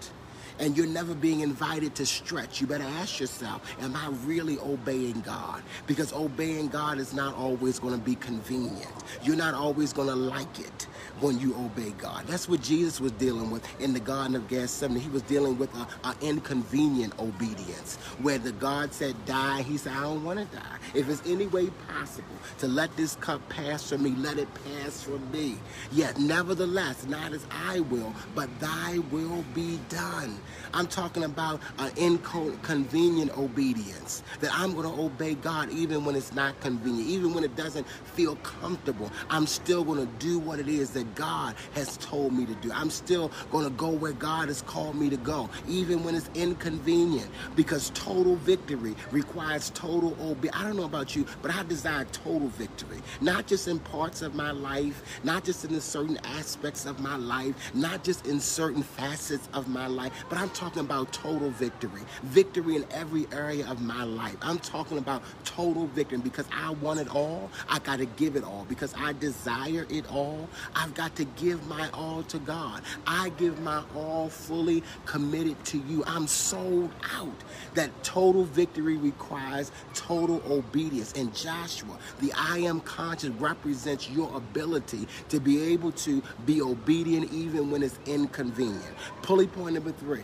and 0.59 0.75
you're 0.77 0.87
never 0.87 1.13
being 1.13 1.41
invited 1.41 1.95
to 1.95 2.05
stretch, 2.05 2.61
you 2.61 2.67
better 2.67 2.83
ask 2.83 3.19
yourself, 3.19 3.61
am 3.81 3.95
I 3.95 4.09
really 4.25 4.59
obeying 4.59 5.21
God? 5.21 5.61
Because 5.85 6.13
obeying 6.13 6.67
God 6.67 6.99
is 6.99 7.13
not 7.13 7.35
always 7.35 7.79
going 7.79 7.93
to 7.93 7.99
be 8.03 8.15
convenient. 8.15 8.91
You're 9.23 9.35
not 9.35 9.53
always 9.53 9.93
going 9.93 10.07
to 10.07 10.15
like 10.15 10.59
it 10.59 10.87
when 11.19 11.39
you 11.39 11.55
obey 11.55 11.91
God. 11.97 12.25
That's 12.27 12.47
what 12.47 12.61
Jesus 12.61 12.99
was 12.99 13.11
dealing 13.13 13.49
with 13.49 13.63
in 13.81 13.93
the 13.93 13.99
Garden 13.99 14.35
of 14.35 14.47
Gethsemane. 14.47 14.99
He 14.99 15.09
was 15.09 15.23
dealing 15.23 15.57
with 15.57 15.73
an 15.75 16.15
inconvenient 16.21 17.17
obedience 17.19 17.97
where 18.21 18.37
the 18.37 18.51
God 18.51 18.93
said, 18.93 19.15
die. 19.25 19.61
He 19.63 19.77
said, 19.77 19.93
I 19.93 20.03
don't 20.03 20.23
want 20.23 20.39
to 20.39 20.45
die. 20.55 20.77
If 20.93 21.09
it's 21.09 21.21
any 21.25 21.47
way 21.47 21.69
possible 21.87 22.27
to 22.59 22.67
let 22.67 22.95
this 22.95 23.15
cup 23.15 23.47
pass 23.49 23.89
from 23.89 24.03
me, 24.03 24.11
let 24.11 24.37
it 24.37 24.47
pass 24.65 25.03
from 25.03 25.31
me. 25.31 25.57
Yet, 25.91 26.19
nevertheless, 26.19 27.05
not 27.05 27.33
as 27.33 27.45
I 27.51 27.79
will, 27.81 28.13
but 28.35 28.47
thy 28.59 28.99
will 29.11 29.43
be 29.53 29.79
done. 29.89 30.39
I'm 30.73 30.87
talking 30.87 31.23
about 31.23 31.61
an 31.79 31.91
inconvenient 31.97 33.37
obedience 33.37 34.23
that 34.39 34.51
I'm 34.53 34.73
going 34.73 34.91
to 34.91 35.01
obey 35.01 35.35
God 35.35 35.71
even 35.71 36.05
when 36.05 36.15
it's 36.15 36.33
not 36.33 36.59
convenient, 36.61 37.09
even 37.09 37.33
when 37.33 37.43
it 37.43 37.55
doesn't 37.55 37.87
feel 37.87 38.35
comfortable. 38.37 39.11
I'm 39.29 39.47
still 39.47 39.83
going 39.83 39.99
to 40.05 40.13
do 40.19 40.39
what 40.39 40.59
it 40.59 40.67
is 40.67 40.91
that 40.91 41.15
God 41.15 41.55
has 41.73 41.97
told 41.97 42.33
me 42.33 42.45
to 42.45 42.55
do. 42.55 42.71
I'm 42.71 42.89
still 42.89 43.31
going 43.51 43.65
to 43.65 43.71
go 43.71 43.89
where 43.89 44.13
God 44.13 44.47
has 44.49 44.61
called 44.61 44.95
me 44.95 45.09
to 45.09 45.17
go, 45.17 45.49
even 45.67 46.03
when 46.03 46.15
it's 46.15 46.29
inconvenient, 46.35 47.29
because 47.55 47.91
total 47.91 48.35
victory 48.35 48.95
requires 49.11 49.69
total 49.71 50.15
obedience. 50.21 50.55
I 50.57 50.63
don't 50.63 50.77
know 50.77 50.85
about 50.85 51.15
you, 51.15 51.25
but 51.41 51.53
I 51.53 51.63
desire 51.63 52.05
total 52.05 52.49
victory, 52.49 52.97
not 53.21 53.47
just 53.47 53.67
in 53.67 53.79
parts 53.79 54.21
of 54.21 54.35
my 54.35 54.51
life, 54.51 55.03
not 55.23 55.43
just 55.43 55.65
in 55.65 55.79
certain 55.81 56.19
aspects 56.23 56.85
of 56.85 56.99
my 56.99 57.15
life, 57.15 57.55
not 57.73 58.03
just 58.03 58.27
in 58.27 58.39
certain 58.39 58.83
facets 58.83 59.49
of 59.53 59.67
my 59.67 59.87
life, 59.87 60.11
but 60.29 60.36
I'm 60.37 60.51
talking 60.51 60.81
about 60.81 61.11
total 61.11 61.49
victory. 61.49 62.01
Victory 62.21 62.75
in 62.75 62.85
every 62.91 63.25
area 63.31 63.67
of 63.67 63.81
my 63.81 64.03
life. 64.03 64.35
I'm 64.43 64.59
talking 64.59 64.99
about 64.99 65.23
total 65.43 65.87
victory 65.87 66.19
because 66.19 66.45
I 66.53 66.69
want 66.73 66.99
it 66.99 67.09
all. 67.09 67.49
I 67.67 67.79
got 67.79 67.97
to 67.97 68.05
give 68.05 68.35
it 68.35 68.43
all 68.43 68.63
because 68.69 68.93
I 68.95 69.13
desire 69.13 69.87
it 69.89 70.05
all. 70.11 70.47
I've 70.75 70.93
got 70.93 71.15
to 71.15 71.25
give 71.25 71.65
my 71.67 71.89
all 71.89 72.21
to 72.25 72.37
God. 72.37 72.83
I 73.07 73.29
give 73.29 73.59
my 73.61 73.83
all 73.95 74.29
fully 74.29 74.83
committed 75.07 75.63
to 75.65 75.79
you. 75.79 76.03
I'm 76.05 76.27
sold 76.27 76.91
out. 77.15 77.43
That 77.73 78.03
total 78.03 78.43
victory 78.43 78.97
requires 78.97 79.71
total 79.95 80.43
obedience. 80.51 81.13
And 81.13 81.35
Joshua, 81.35 81.97
the 82.19 82.31
I 82.37 82.59
am 82.59 82.81
conscious 82.81 83.31
represents 83.31 84.07
your 84.07 84.35
ability 84.37 85.07
to 85.29 85.39
be 85.39 85.63
able 85.73 85.93
to 85.93 86.21
be 86.45 86.61
obedient 86.61 87.33
even 87.33 87.71
when 87.71 87.81
it's 87.81 87.97
inconvenient. 88.05 88.85
Pulley 89.23 89.47
point 89.47 89.73
number 89.73 89.91
three 89.93 90.21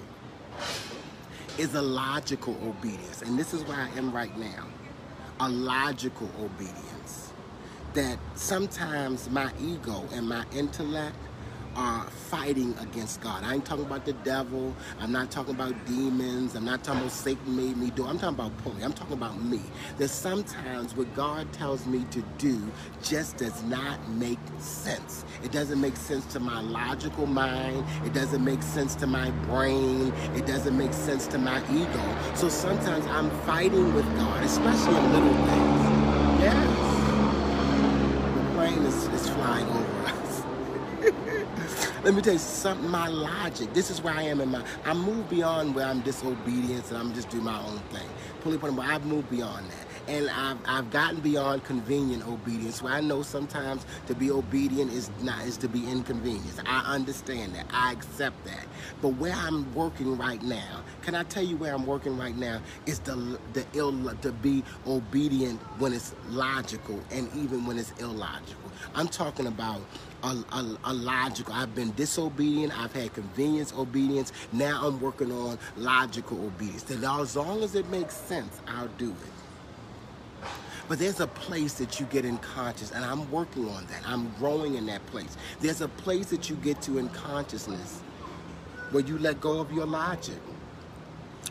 is 1.58 1.76
a 1.76 1.82
logical 1.82 2.58
obedience. 2.64 3.22
And 3.22 3.38
this 3.38 3.54
is 3.54 3.64
where 3.64 3.78
I 3.78 3.90
am 3.98 4.12
right 4.12 4.36
now. 4.38 4.66
A 5.40 5.50
logical 5.50 6.30
obedience. 6.40 7.32
That 7.94 8.18
sometimes 8.36 9.30
my 9.30 9.52
ego 9.62 10.04
and 10.14 10.28
my 10.28 10.46
intellect 10.56 11.16
are 11.76 12.06
fighting 12.10 12.76
against 12.80 13.22
God. 13.22 13.44
I 13.44 13.56
ain't 13.56 13.66
talking 13.66 13.86
about 13.86 14.06
the 14.06 14.14
devil. 14.14 14.76
I'm 15.00 15.12
not 15.12 15.32
talking 15.32 15.56
about 15.56 15.74
demons. 15.86 16.56
I'm 16.56 16.66
not 16.66 16.84
talking 16.84 17.02
about 17.02 17.12
Satan 17.14 17.56
made 17.56 17.78
me 17.78 17.92
do. 17.92 18.06
I'm 18.06 18.20
talking 18.20 18.36
about 18.40 18.58
pulling. 18.60 18.84
I'm 18.84 18.94
talking 18.94 19.14
about 19.14 19.42
me. 19.44 19.62
That 19.98 20.10
sometimes 20.10 20.96
what 20.96 21.14
God 21.16 21.52
tells 21.54 21.86
me 21.86 22.06
to 22.12 22.22
do 22.38 22.62
just 23.04 23.38
does 23.38 23.64
not 23.64 24.08
make 24.10 24.40
sense. 24.60 25.26
It 25.44 25.52
doesn't 25.52 25.80
make 25.82 25.96
sense 25.96 26.26
to 26.34 26.40
my 26.40 26.62
logical 26.62 27.26
mind. 27.28 27.86
It 28.06 28.14
doesn't 28.14 28.44
make 28.44 28.62
sense 28.62 28.96
to 28.96 29.08
my 29.08 29.32
brain. 29.48 30.14
It 30.36 30.46
doesn't 30.46 30.78
make 30.78 30.94
sense 30.94 31.28
to 31.28 31.38
my 31.38 31.60
ego. 31.72 32.18
So 32.36 32.50
sometimes 32.50 33.06
I'm 33.08 33.30
fighting 33.42 33.94
with 33.94 34.06
God, 34.18 34.44
especially 34.44 34.98
in 34.98 35.14
little 35.14 35.34
things. 35.48 36.42
Yes. 36.42 37.10
The 38.36 38.52
plane 38.56 38.84
is, 38.86 39.06
is 39.08 39.30
flying 39.30 39.68
over 39.68 40.08
us. 40.08 40.44
Let 42.04 42.16
me 42.16 42.22
tell 42.22 42.34
you 42.34 42.40
something, 42.40 42.90
my 42.90 43.08
logic, 43.08 43.74
this 43.74 43.90
is 43.90 44.02
where 44.02 44.14
I 44.14 44.24
am 44.24 44.42
in 44.42 44.52
my, 44.52 44.62
I 44.84 44.94
move 44.94 45.30
beyond 45.30 45.74
where 45.74 45.86
I'm 45.86 46.02
disobedience 46.02 46.90
and 46.90 46.98
I'm 46.98 47.14
just 47.14 47.30
doing 47.30 47.46
my 47.46 47.58
own 47.58 47.80
thing. 47.94 48.10
Pulley 48.42 48.58
but 48.58 48.78
I've 48.78 49.06
moved 49.06 49.30
beyond 49.30 49.68
that. 49.68 49.88
And 50.10 50.30
I've, 50.30 50.58
I've 50.66 50.92
gotten 50.92 51.22
beyond 51.22 51.64
convenient 51.64 52.28
obedience 52.28 52.82
where 52.82 52.92
I 52.92 53.00
know 53.00 53.22
sometimes 53.22 53.86
to 54.08 54.16
be 54.16 54.32
obedient 54.32 54.92
is 54.92 55.12
not, 55.22 55.46
is 55.46 55.56
to 55.60 55.70
be 55.70 55.90
inconvenienced. 55.90 56.62
I 56.66 56.80
understand 56.94 57.56
that. 57.56 57.68
I 57.72 57.94
accept 57.94 58.44
that. 58.44 58.66
But 59.02 59.12
where 59.12 59.34
I'm 59.34 59.74
working 59.74 60.18
right 60.18 60.44
now, 60.44 60.82
can 61.04 61.16
I 61.16 61.24
tell 61.24 61.44
you 61.44 61.56
where 61.56 61.74
I'm 61.74 61.86
working 61.86 62.18
right 62.18 62.36
now? 62.36 62.60
Is 62.86 63.00
the, 63.00 63.40
the 63.54 63.66
ill, 63.76 63.94
to 64.14 64.34
be 64.34 64.62
obedient 64.86 65.62
when 65.80 65.94
it's 65.94 66.14
logical 66.28 67.00
and 67.12 67.30
even 67.34 67.66
when 67.66 67.78
it's 67.78 67.94
illogical. 68.02 68.72
I'm 68.94 69.08
talking 69.08 69.48
about 69.48 69.82
a, 70.24 70.94
logical. 70.94 71.54
I've 71.54 71.76
been 71.76 71.92
disobedient. 71.94 72.78
I've 72.78 72.94
had 72.94 73.14
convenience 73.14 73.74
obedience. 73.74 74.32
Now 74.52 74.82
I'm 74.84 75.00
working 75.00 75.32
on 75.32 75.60
logical 75.78 76.38
obedience. 76.46 76.84
That 76.84 77.04
as 77.04 77.36
long 77.36 77.62
as 77.64 77.76
it 77.76 77.90
makes 77.90 78.16
sense, 78.16 78.62
I'll 78.68 78.88
do 78.98 79.10
it. 79.10 80.48
But 80.88 81.00
there's 81.00 81.22
a 81.22 81.28
place 81.28 81.74
that 81.76 82.00
you 82.00 82.06
get 82.08 82.26
in 82.26 82.38
conscious, 82.40 82.92
and 82.92 83.06
I'm 83.06 83.30
working 83.32 83.68
on 83.70 83.86
that. 83.88 84.02
I'm 84.06 84.30
growing 84.38 84.76
in 84.76 84.86
that 84.88 85.06
place. 85.08 85.38
There's 85.62 85.82
a 85.82 85.88
place 85.88 86.28
that 86.28 86.50
you 86.50 86.56
get 86.58 86.82
to 86.84 86.98
in 86.98 87.10
consciousness 87.10 88.02
where 88.92 89.04
you 89.04 89.18
let 89.18 89.40
go 89.40 89.60
of 89.60 89.72
your 89.72 89.86
logic 89.86 90.38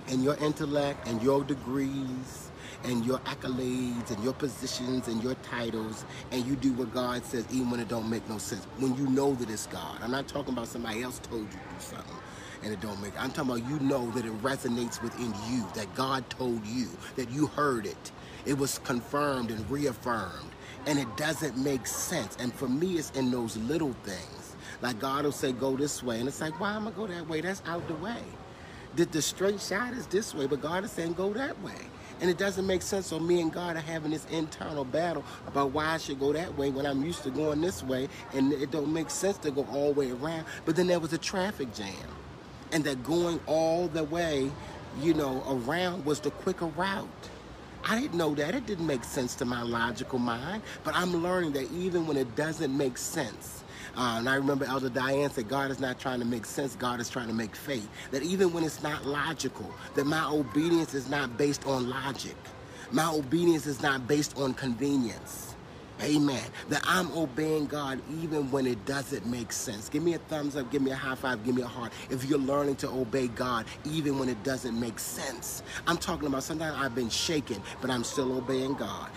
and 0.08 0.22
your 0.22 0.37
intellect 0.37 1.08
and 1.08 1.22
your 1.22 1.44
degrees 1.44 2.50
and 2.85 3.05
your 3.05 3.18
accolades 3.21 4.11
and 4.11 4.23
your 4.25 4.33
positions 4.35 5.09
and 5.09 5.23
your 5.23 5.35
titles 5.37 6.05
and 6.31 6.45
you 6.47 6.57
do 6.57 6.73
what 6.73 6.92
God 6.92 7.25
says 7.25 7.47
even 7.51 7.71
when 7.71 7.81
it 7.81 7.88
don't 7.88 8.09
make 8.11 8.29
no 8.29 8.38
sense. 8.38 8.64
When 8.79 8.97
you 8.97 9.09
know 9.09 9.35
that 9.35 9.51
it's 9.51 9.66
God. 9.66 9.99
I'm 10.03 10.11
not 10.11 10.29
talking 10.29 10.53
about 10.53 10.68
somebody 10.68 11.03
else 11.03 11.18
told 11.21 11.42
you 11.42 11.47
to 11.47 11.57
do 11.57 11.81
something 11.81 12.16
and 12.62 12.73
it 12.73 12.81
don't 12.81 13.01
make 13.03 13.12
I'm 13.21 13.31
talking 13.31 13.51
about 13.51 13.68
you 13.71 13.79
know 13.81 14.11
that 14.12 14.25
it 14.25 14.42
resonates 14.42 15.03
within 15.03 15.33
you, 15.51 15.66
that 15.75 15.95
God 15.95 16.29
told 16.31 16.64
you, 16.66 16.88
that 17.16 17.31
you 17.31 17.47
heard 17.47 17.87
it. 17.87 18.12
It 18.47 18.59
was 18.59 18.79
confirmed 18.79 19.51
and 19.51 19.68
reaffirmed. 19.71 20.51
And 20.87 20.99
it 20.99 21.16
doesn't 21.16 21.57
make 21.57 21.87
sense. 21.87 22.37
And 22.40 22.53
for 22.53 22.68
me, 22.68 22.99
it's 22.99 23.11
in 23.12 23.31
those 23.31 23.57
little 23.57 23.95
things. 24.05 24.57
Like 24.81 24.99
God 24.99 25.25
will 25.25 25.33
say, 25.33 25.53
go 25.53 25.77
this 25.77 26.03
way. 26.03 26.18
And 26.18 26.29
it's 26.29 26.40
like, 26.40 26.59
why 26.59 26.75
am 26.75 26.88
I 26.88 26.90
go 26.90 27.07
that 27.07 27.29
way? 27.29 27.40
That's 27.40 27.62
out 27.66 27.87
the 27.87 27.95
way. 27.95 28.23
The, 28.97 29.05
the 29.07 29.23
straight 29.23 29.61
shot 29.61 29.95
is 29.95 30.07
this 30.09 30.35
way, 30.35 30.47
but 30.47 30.61
God 30.61 30.85
is 30.85 30.90
saying 30.90 31.14
go 31.14 31.33
that 31.35 31.61
way. 31.62 31.73
And 32.22 32.30
it 32.30 32.38
doesn't 32.38 32.66
make 32.66 32.82
sense. 32.82 33.08
So 33.08 33.18
me 33.18 33.40
and 33.40 33.52
God 33.52 33.76
are 33.76 33.80
having 33.80 34.12
this 34.12 34.24
internal 34.30 34.85
battle 34.85 35.24
about 35.48 35.72
why 35.72 35.87
I 35.87 35.98
should 35.98 36.20
go 36.20 36.32
that 36.32 36.56
way 36.56 36.70
when 36.70 36.87
I'm 36.87 37.04
used 37.04 37.24
to 37.24 37.30
going 37.30 37.61
this 37.61 37.82
way, 37.82 38.08
and 38.32 38.52
it 38.52 38.70
don't 38.70 38.92
make 38.92 39.11
sense 39.11 39.37
to 39.38 39.50
go 39.50 39.66
all 39.72 39.92
the 39.92 40.00
way 40.00 40.11
around. 40.12 40.44
But 40.64 40.76
then 40.76 40.87
there 40.87 41.00
was 41.00 41.12
a 41.12 41.18
traffic 41.18 41.74
jam, 41.74 41.92
and 42.70 42.85
that 42.85 43.02
going 43.02 43.40
all 43.46 43.88
the 43.88 44.04
way, 44.04 44.52
you 45.00 45.14
know, 45.14 45.42
around 45.66 46.04
was 46.04 46.20
the 46.20 46.30
quicker 46.30 46.66
route. 46.66 47.08
I 47.85 48.00
didn't 48.00 48.16
know 48.16 48.35
that. 48.37 48.54
It 48.54 48.66
didn't 48.66 48.87
make 48.87 49.02
sense 49.02 49.35
to 49.37 49.44
my 49.44 49.62
logical 49.62 50.20
mind. 50.20 50.62
But 50.85 50.94
I'm 50.94 51.24
learning 51.24 51.52
that 51.54 51.72
even 51.72 52.06
when 52.06 52.16
it 52.16 52.37
doesn't 52.37 52.74
make 52.76 52.96
sense, 52.96 53.62
uh, 53.97 54.16
and 54.18 54.29
I 54.29 54.37
remember 54.37 54.64
Elder 54.66 54.90
Diane 54.90 55.31
said, 55.31 55.49
God 55.49 55.71
is 55.71 55.81
not 55.81 55.99
trying 56.01 56.21
to 56.21 56.27
make 56.27 56.47
sense, 56.47 56.77
God 56.77 57.01
is 57.01 57.11
trying 57.11 57.29
to 57.29 57.35
make 57.35 57.57
faith. 57.57 57.88
That 58.11 58.23
even 58.23 58.53
when 58.53 58.64
it's 58.64 58.83
not 58.83 59.07
logical, 59.07 59.71
that 59.95 60.07
my 60.07 60.29
obedience 60.31 60.95
is 60.95 61.11
not 61.11 61.38
based 61.38 61.66
on 61.66 61.88
logic. 61.90 62.37
My 62.92 63.11
obedience 63.11 63.66
is 63.66 63.83
not 63.83 64.07
based 64.09 64.38
on 64.38 64.55
convenience. 64.55 65.51
Amen. 66.00 66.42
That 66.68 66.83
I'm 66.87 67.11
obeying 67.16 67.66
God 67.66 68.00
even 68.22 68.50
when 68.50 68.66
it 68.66 68.85
doesn't 68.87 69.26
make 69.26 69.52
sense. 69.52 69.88
Give 69.88 70.02
me 70.02 70.14
a 70.14 70.18
thumbs 70.18 70.57
up, 70.57 70.70
give 70.70 70.83
me 70.83 70.90
a 70.90 70.96
high 70.96 71.14
five, 71.14 71.44
give 71.44 71.55
me 71.55 71.62
a 71.62 71.66
heart. 71.66 71.92
If 72.11 72.24
you're 72.24 72.38
learning 72.38 72.76
to 72.76 72.88
obey 72.88 73.28
God 73.28 73.66
even 73.85 74.18
when 74.18 74.28
it 74.28 74.42
doesn't 74.44 74.78
make 74.78 74.98
sense. 74.98 75.62
I'm 75.87 75.96
talking 75.98 76.26
about 76.28 76.42
sometimes 76.42 76.76
I've 76.78 76.94
been 76.94 77.11
shaken, 77.11 77.62
but 77.81 77.90
I'm 77.90 78.05
still 78.05 78.37
obeying 78.37 78.74
God. 78.74 79.11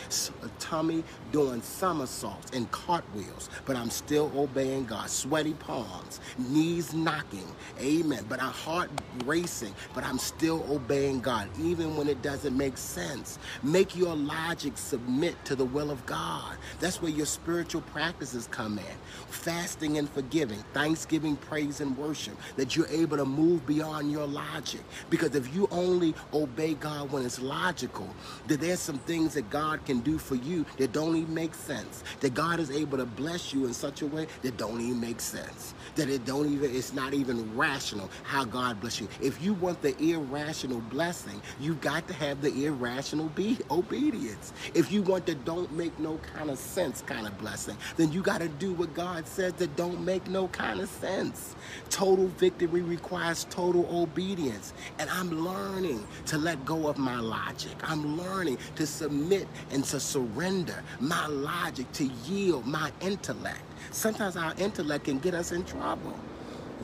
A 0.43 0.49
tummy 0.59 1.03
doing 1.31 1.61
somersaults 1.61 2.51
and 2.55 2.69
cartwheels, 2.71 3.49
but 3.65 3.75
I'm 3.75 3.89
still 3.89 4.31
obeying 4.35 4.85
God. 4.85 5.09
Sweaty 5.09 5.53
palms, 5.53 6.19
knees 6.37 6.93
knocking. 6.93 7.47
Amen. 7.79 8.25
But 8.29 8.39
our 8.41 8.51
heart 8.51 8.89
racing, 9.25 9.73
but 9.93 10.03
I'm 10.03 10.19
still 10.19 10.65
obeying 10.69 11.21
God 11.21 11.49
even 11.59 11.95
when 11.97 12.07
it 12.07 12.21
doesn't 12.21 12.55
make 12.55 12.77
sense. 12.77 13.39
Make 13.63 13.95
your 13.95 14.15
logic 14.15 14.77
submit 14.77 15.43
to 15.45 15.55
the 15.55 15.65
will 15.65 15.91
of 15.91 16.05
God. 16.05 16.57
That's 16.79 17.01
where 17.01 17.11
your 17.11 17.25
spiritual 17.25 17.81
practices 17.81 18.47
come 18.51 18.79
in. 18.79 18.95
Fasting 19.29 19.97
and 19.97 20.09
forgiving, 20.09 20.63
thanksgiving, 20.73 21.37
praise, 21.37 21.81
and 21.81 21.97
worship. 21.97 22.35
That 22.57 22.75
you're 22.75 22.87
able 22.87 23.17
to 23.17 23.25
move 23.25 23.65
beyond 23.67 24.11
your 24.11 24.27
logic. 24.27 24.81
Because 25.09 25.35
if 25.35 25.53
you 25.55 25.67
only 25.71 26.15
obey 26.33 26.75
God 26.75 27.11
when 27.11 27.25
it's 27.25 27.41
logical, 27.41 28.09
that 28.47 28.61
there's 28.61 28.79
some 28.79 28.99
things 28.99 29.35
that 29.35 29.49
God 29.49 29.85
can 29.85 29.99
do 29.99 30.17
for 30.17 30.35
you 30.35 30.65
that 30.77 30.93
don't 30.93 31.15
even 31.15 31.33
make 31.33 31.53
sense. 31.53 32.03
That 32.21 32.33
God 32.33 32.59
is 32.59 32.71
able 32.71 32.97
to 32.97 33.05
bless 33.05 33.53
you 33.53 33.65
in 33.67 33.73
such 33.73 34.01
a 34.01 34.07
way 34.07 34.27
that 34.41 34.57
don't 34.57 34.81
even 34.81 34.99
make 34.99 35.21
sense. 35.21 35.74
That 35.95 36.09
it 36.09 36.25
don't 36.25 36.51
even, 36.51 36.75
it's 36.75 36.93
not 36.93 37.13
even 37.13 37.55
rational 37.57 38.09
how 38.23 38.45
God 38.45 38.81
bless 38.81 38.99
you. 38.99 39.07
If 39.21 39.41
you 39.41 39.53
want 39.53 39.81
the 39.81 39.97
irrational 40.01 40.81
blessing, 40.81 41.41
you 41.59 41.75
got 41.75 42.07
to 42.07 42.13
have 42.15 42.41
the 42.41 42.65
irrational 42.65 43.29
be 43.29 43.57
obedience. 43.71 44.53
If 44.73 44.91
you 44.91 45.01
want 45.01 45.25
the 45.25 45.35
don't 45.35 45.71
make 45.73 45.97
no 45.99 46.17
kind 46.35 46.49
of 46.49 46.57
sense 46.57 47.01
kind 47.01 47.27
of 47.27 47.37
blessing, 47.37 47.77
then 47.97 48.11
you 48.11 48.21
got 48.21 48.39
to 48.41 48.47
do 48.49 48.73
what 48.73 48.93
God 48.93 49.27
says 49.27 49.53
that 49.53 49.75
don't 49.75 50.03
make 50.03 50.27
no 50.27 50.47
kind 50.49 50.79
of 50.81 50.89
sense. 50.89 51.55
Total 51.89 52.27
victory 52.27 52.81
requires 52.81 53.45
total 53.49 53.87
obedience. 53.89 54.73
And 54.99 55.09
I'm 55.09 55.31
learning 55.31 56.05
to 56.27 56.37
let 56.37 56.63
go 56.65 56.87
of 56.87 56.97
my 56.97 57.19
logic. 57.19 57.73
I'm 57.83 58.17
learning 58.17 58.57
to 58.75 58.85
submit 58.85 59.47
and 59.71 59.83
to 59.85 59.99
surrender 59.99 60.83
my 60.99 61.27
logic, 61.27 61.91
to 61.93 62.05
yield 62.25 62.65
my 62.65 62.91
intellect. 63.01 63.61
Sometimes 63.91 64.37
our 64.37 64.53
intellect 64.57 65.05
can 65.05 65.19
get 65.19 65.33
us 65.33 65.51
in 65.51 65.63
trouble. 65.65 66.13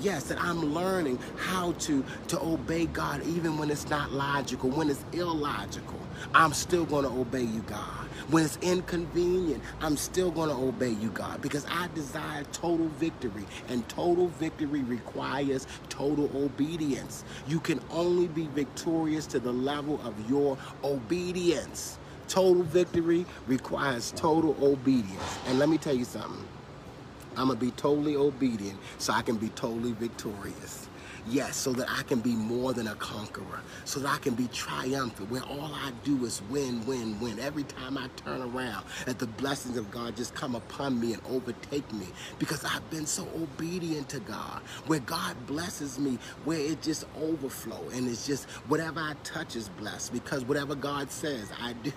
Yes, 0.01 0.25
that 0.25 0.41
I'm 0.41 0.73
learning 0.73 1.19
how 1.37 1.73
to 1.73 2.03
to 2.29 2.41
obey 2.41 2.87
God 2.87 3.25
even 3.27 3.57
when 3.57 3.69
it's 3.71 3.89
not 3.89 4.11
logical, 4.13 4.69
when 4.71 4.89
it's 4.89 5.05
illogical. 5.13 5.99
I'm 6.33 6.53
still 6.53 6.85
going 6.85 7.05
to 7.05 7.11
obey 7.11 7.43
you, 7.43 7.61
God. 7.61 8.07
When 8.29 8.43
it's 8.45 8.57
inconvenient, 8.61 9.61
I'm 9.81 9.97
still 9.97 10.31
going 10.31 10.49
to 10.49 10.55
obey 10.55 10.91
you, 10.91 11.09
God, 11.11 11.41
because 11.41 11.65
I 11.69 11.89
desire 11.95 12.43
total 12.53 12.87
victory, 12.99 13.45
and 13.69 13.87
total 13.89 14.27
victory 14.27 14.81
requires 14.83 15.67
total 15.89 16.31
obedience. 16.35 17.25
You 17.47 17.59
can 17.59 17.81
only 17.91 18.27
be 18.27 18.47
victorious 18.47 19.27
to 19.27 19.39
the 19.39 19.53
level 19.53 19.99
of 20.05 20.15
your 20.29 20.57
obedience. 20.83 21.99
Total 22.27 22.63
victory 22.63 23.25
requires 23.47 24.13
total 24.15 24.55
obedience. 24.63 25.39
And 25.47 25.59
let 25.59 25.69
me 25.69 25.77
tell 25.77 25.95
you 25.95 26.05
something. 26.05 26.45
I'm 27.37 27.47
going 27.47 27.59
to 27.59 27.65
be 27.65 27.71
totally 27.71 28.15
obedient 28.15 28.79
so 28.99 29.13
I 29.13 29.21
can 29.23 29.37
be 29.37 29.49
totally 29.49 29.93
victorious. 29.93 30.87
Yes, 31.27 31.57
so 31.57 31.73
that 31.73 31.87
I 31.89 32.03
can 32.03 32.19
be 32.19 32.35
more 32.35 32.73
than 32.73 32.87
a 32.87 32.95
conqueror, 32.95 33.61
so 33.85 33.99
that 34.01 34.09
I 34.09 34.17
can 34.17 34.35
be 34.35 34.47
triumphant, 34.47 35.29
where 35.31 35.43
all 35.43 35.71
I 35.73 35.91
do 36.03 36.25
is 36.25 36.41
win, 36.49 36.85
win, 36.85 37.19
win. 37.19 37.39
Every 37.39 37.63
time 37.63 37.97
I 37.97 38.07
turn 38.17 38.41
around, 38.41 38.85
that 39.05 39.19
the 39.19 39.27
blessings 39.27 39.77
of 39.77 39.91
God 39.91 40.15
just 40.17 40.35
come 40.35 40.55
upon 40.55 40.99
me 40.99 41.13
and 41.13 41.21
overtake 41.29 41.91
me 41.93 42.07
because 42.39 42.63
I've 42.65 42.89
been 42.89 43.05
so 43.05 43.27
obedient 43.35 44.09
to 44.09 44.19
God. 44.21 44.61
Where 44.87 44.99
God 44.99 45.35
blesses 45.47 45.99
me, 45.99 46.17
where 46.45 46.59
it 46.59 46.81
just 46.81 47.05
overflow 47.21 47.89
and 47.93 48.07
it's 48.09 48.25
just 48.27 48.45
whatever 48.67 48.99
I 48.99 49.13
touch 49.23 49.55
is 49.55 49.69
blessed 49.69 50.13
because 50.13 50.45
whatever 50.45 50.75
God 50.75 51.11
says, 51.11 51.51
I 51.61 51.73
do. 51.73 51.91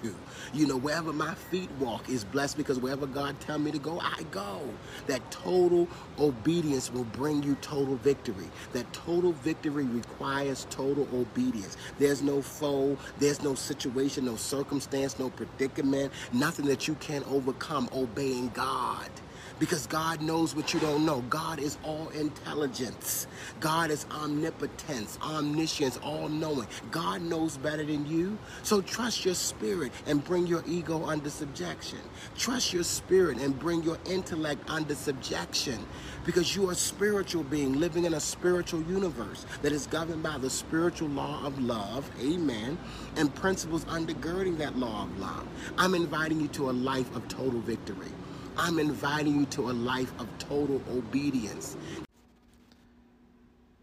You 0.53 0.67
know, 0.67 0.77
wherever 0.77 1.13
my 1.13 1.35
feet 1.35 1.71
walk 1.81 2.09
is 2.09 2.25
blessed 2.25 2.57
because 2.57 2.79
wherever 2.79 3.07
God 3.07 3.41
tell 3.41 3.59
me 3.59 3.71
to 3.73 3.79
go, 3.79 4.01
I 4.01 4.23
go. 4.31 4.61
That 5.07 5.31
total 5.31 5.89
obedience 6.19 6.93
will 6.93 7.05
bring 7.05 7.43
you 7.43 7.57
total 7.63 7.97
victory. 7.97 8.47
That 8.73 8.93
total 8.93 9.14
total 9.15 9.33
victory 9.33 9.85
requires 9.85 10.67
total 10.71 11.07
obedience. 11.15 11.77
There's 12.01 12.21
no 12.21 12.43
foe, 12.43 12.97
there's 13.21 13.43
no 13.45 13.55
situation, 13.55 14.25
no 14.25 14.35
circumstance, 14.35 15.21
no 15.21 15.31
predicament, 15.31 16.13
nothing 16.33 16.67
that 16.67 16.89
you 16.89 16.97
can't 16.97 17.25
overcome 17.29 17.89
obeying 17.95 18.49
God 18.49 19.09
because 19.59 19.87
God 19.87 20.21
knows 20.23 20.55
what 20.55 20.75
you 20.75 20.81
don't 20.81 21.07
know. 21.07 21.21
God 21.31 21.59
is 21.59 21.79
all 21.85 22.09
intelligence. 22.11 23.27
God 23.61 23.91
is 23.91 24.07
omnipotence, 24.11 25.19
omniscience, 25.23 25.99
all 25.99 26.29
knowing. 26.29 26.67
God 26.91 27.23
knows 27.23 27.57
better 27.57 27.85
than 27.85 28.07
you. 28.07 28.37
So 28.63 28.81
trust 28.81 29.25
your 29.25 29.35
spirit 29.35 29.93
and 30.07 30.25
bring 30.25 30.47
your 30.47 30.63
ego 30.67 31.05
under 31.05 31.31
subjection. 31.31 32.01
Trust 32.37 32.73
your 32.73 32.85
spirit 32.85 33.39
and 33.39 33.59
bring 33.59 33.83
your 33.83 33.99
intellect 34.07 34.69
under 34.69 34.95
subjection 34.95 35.79
because 36.25 36.57
you 36.57 36.69
are 36.69 36.73
a 36.73 36.77
spiritual 36.77 37.43
being 37.45 37.75
living 37.75 38.05
in 38.05 38.15
a 38.15 38.21
spiritual 38.21 38.83
universe 38.83 39.47
that 39.63 39.73
is 39.73 39.87
governed 39.87 40.23
by 40.23 40.39
the 40.39 40.51
spiritual 40.51 41.09
law 41.09 41.45
of 41.45 41.59
love, 41.61 42.11
amen, 42.21 42.79
and 43.17 43.35
principles 43.35 43.85
undergirding 43.87 44.57
that 44.59 44.77
law 44.79 45.05
of 45.05 45.19
love. 45.19 45.47
I'm 45.79 45.95
inviting 45.95 46.41
you 46.41 46.49
to 46.49 46.71
a 46.71 46.73
life 46.73 47.15
of 47.15 47.29
total 47.29 47.61
victory. 47.61 48.09
I'm 48.57 48.79
inviting 48.79 49.41
you 49.41 49.47
to 49.47 49.71
a 49.71 49.73
life 49.73 50.13
of 50.19 50.29
total 50.39 50.81
obedience. 50.91 51.77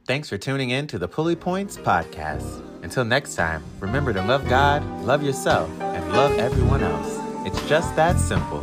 Thanks 0.08 0.30
for 0.30 0.38
tuning 0.38 0.72
in 0.72 0.88
to 0.88 1.00
the 1.00 1.08
Pulley 1.08 1.36
Points 1.36 1.78
Podcast. 1.78 2.64
Until 2.84 3.06
next 3.06 3.36
time, 3.36 3.64
remember 3.80 4.12
to 4.14 4.22
love 4.24 4.48
God, 4.50 4.84
love 5.04 5.24
yourself, 5.24 5.70
and 5.80 6.12
love 6.14 6.32
everyone 6.40 6.82
else. 6.84 7.18
It's 7.46 7.70
just 7.70 7.96
that 7.96 8.20
simple. 8.20 8.62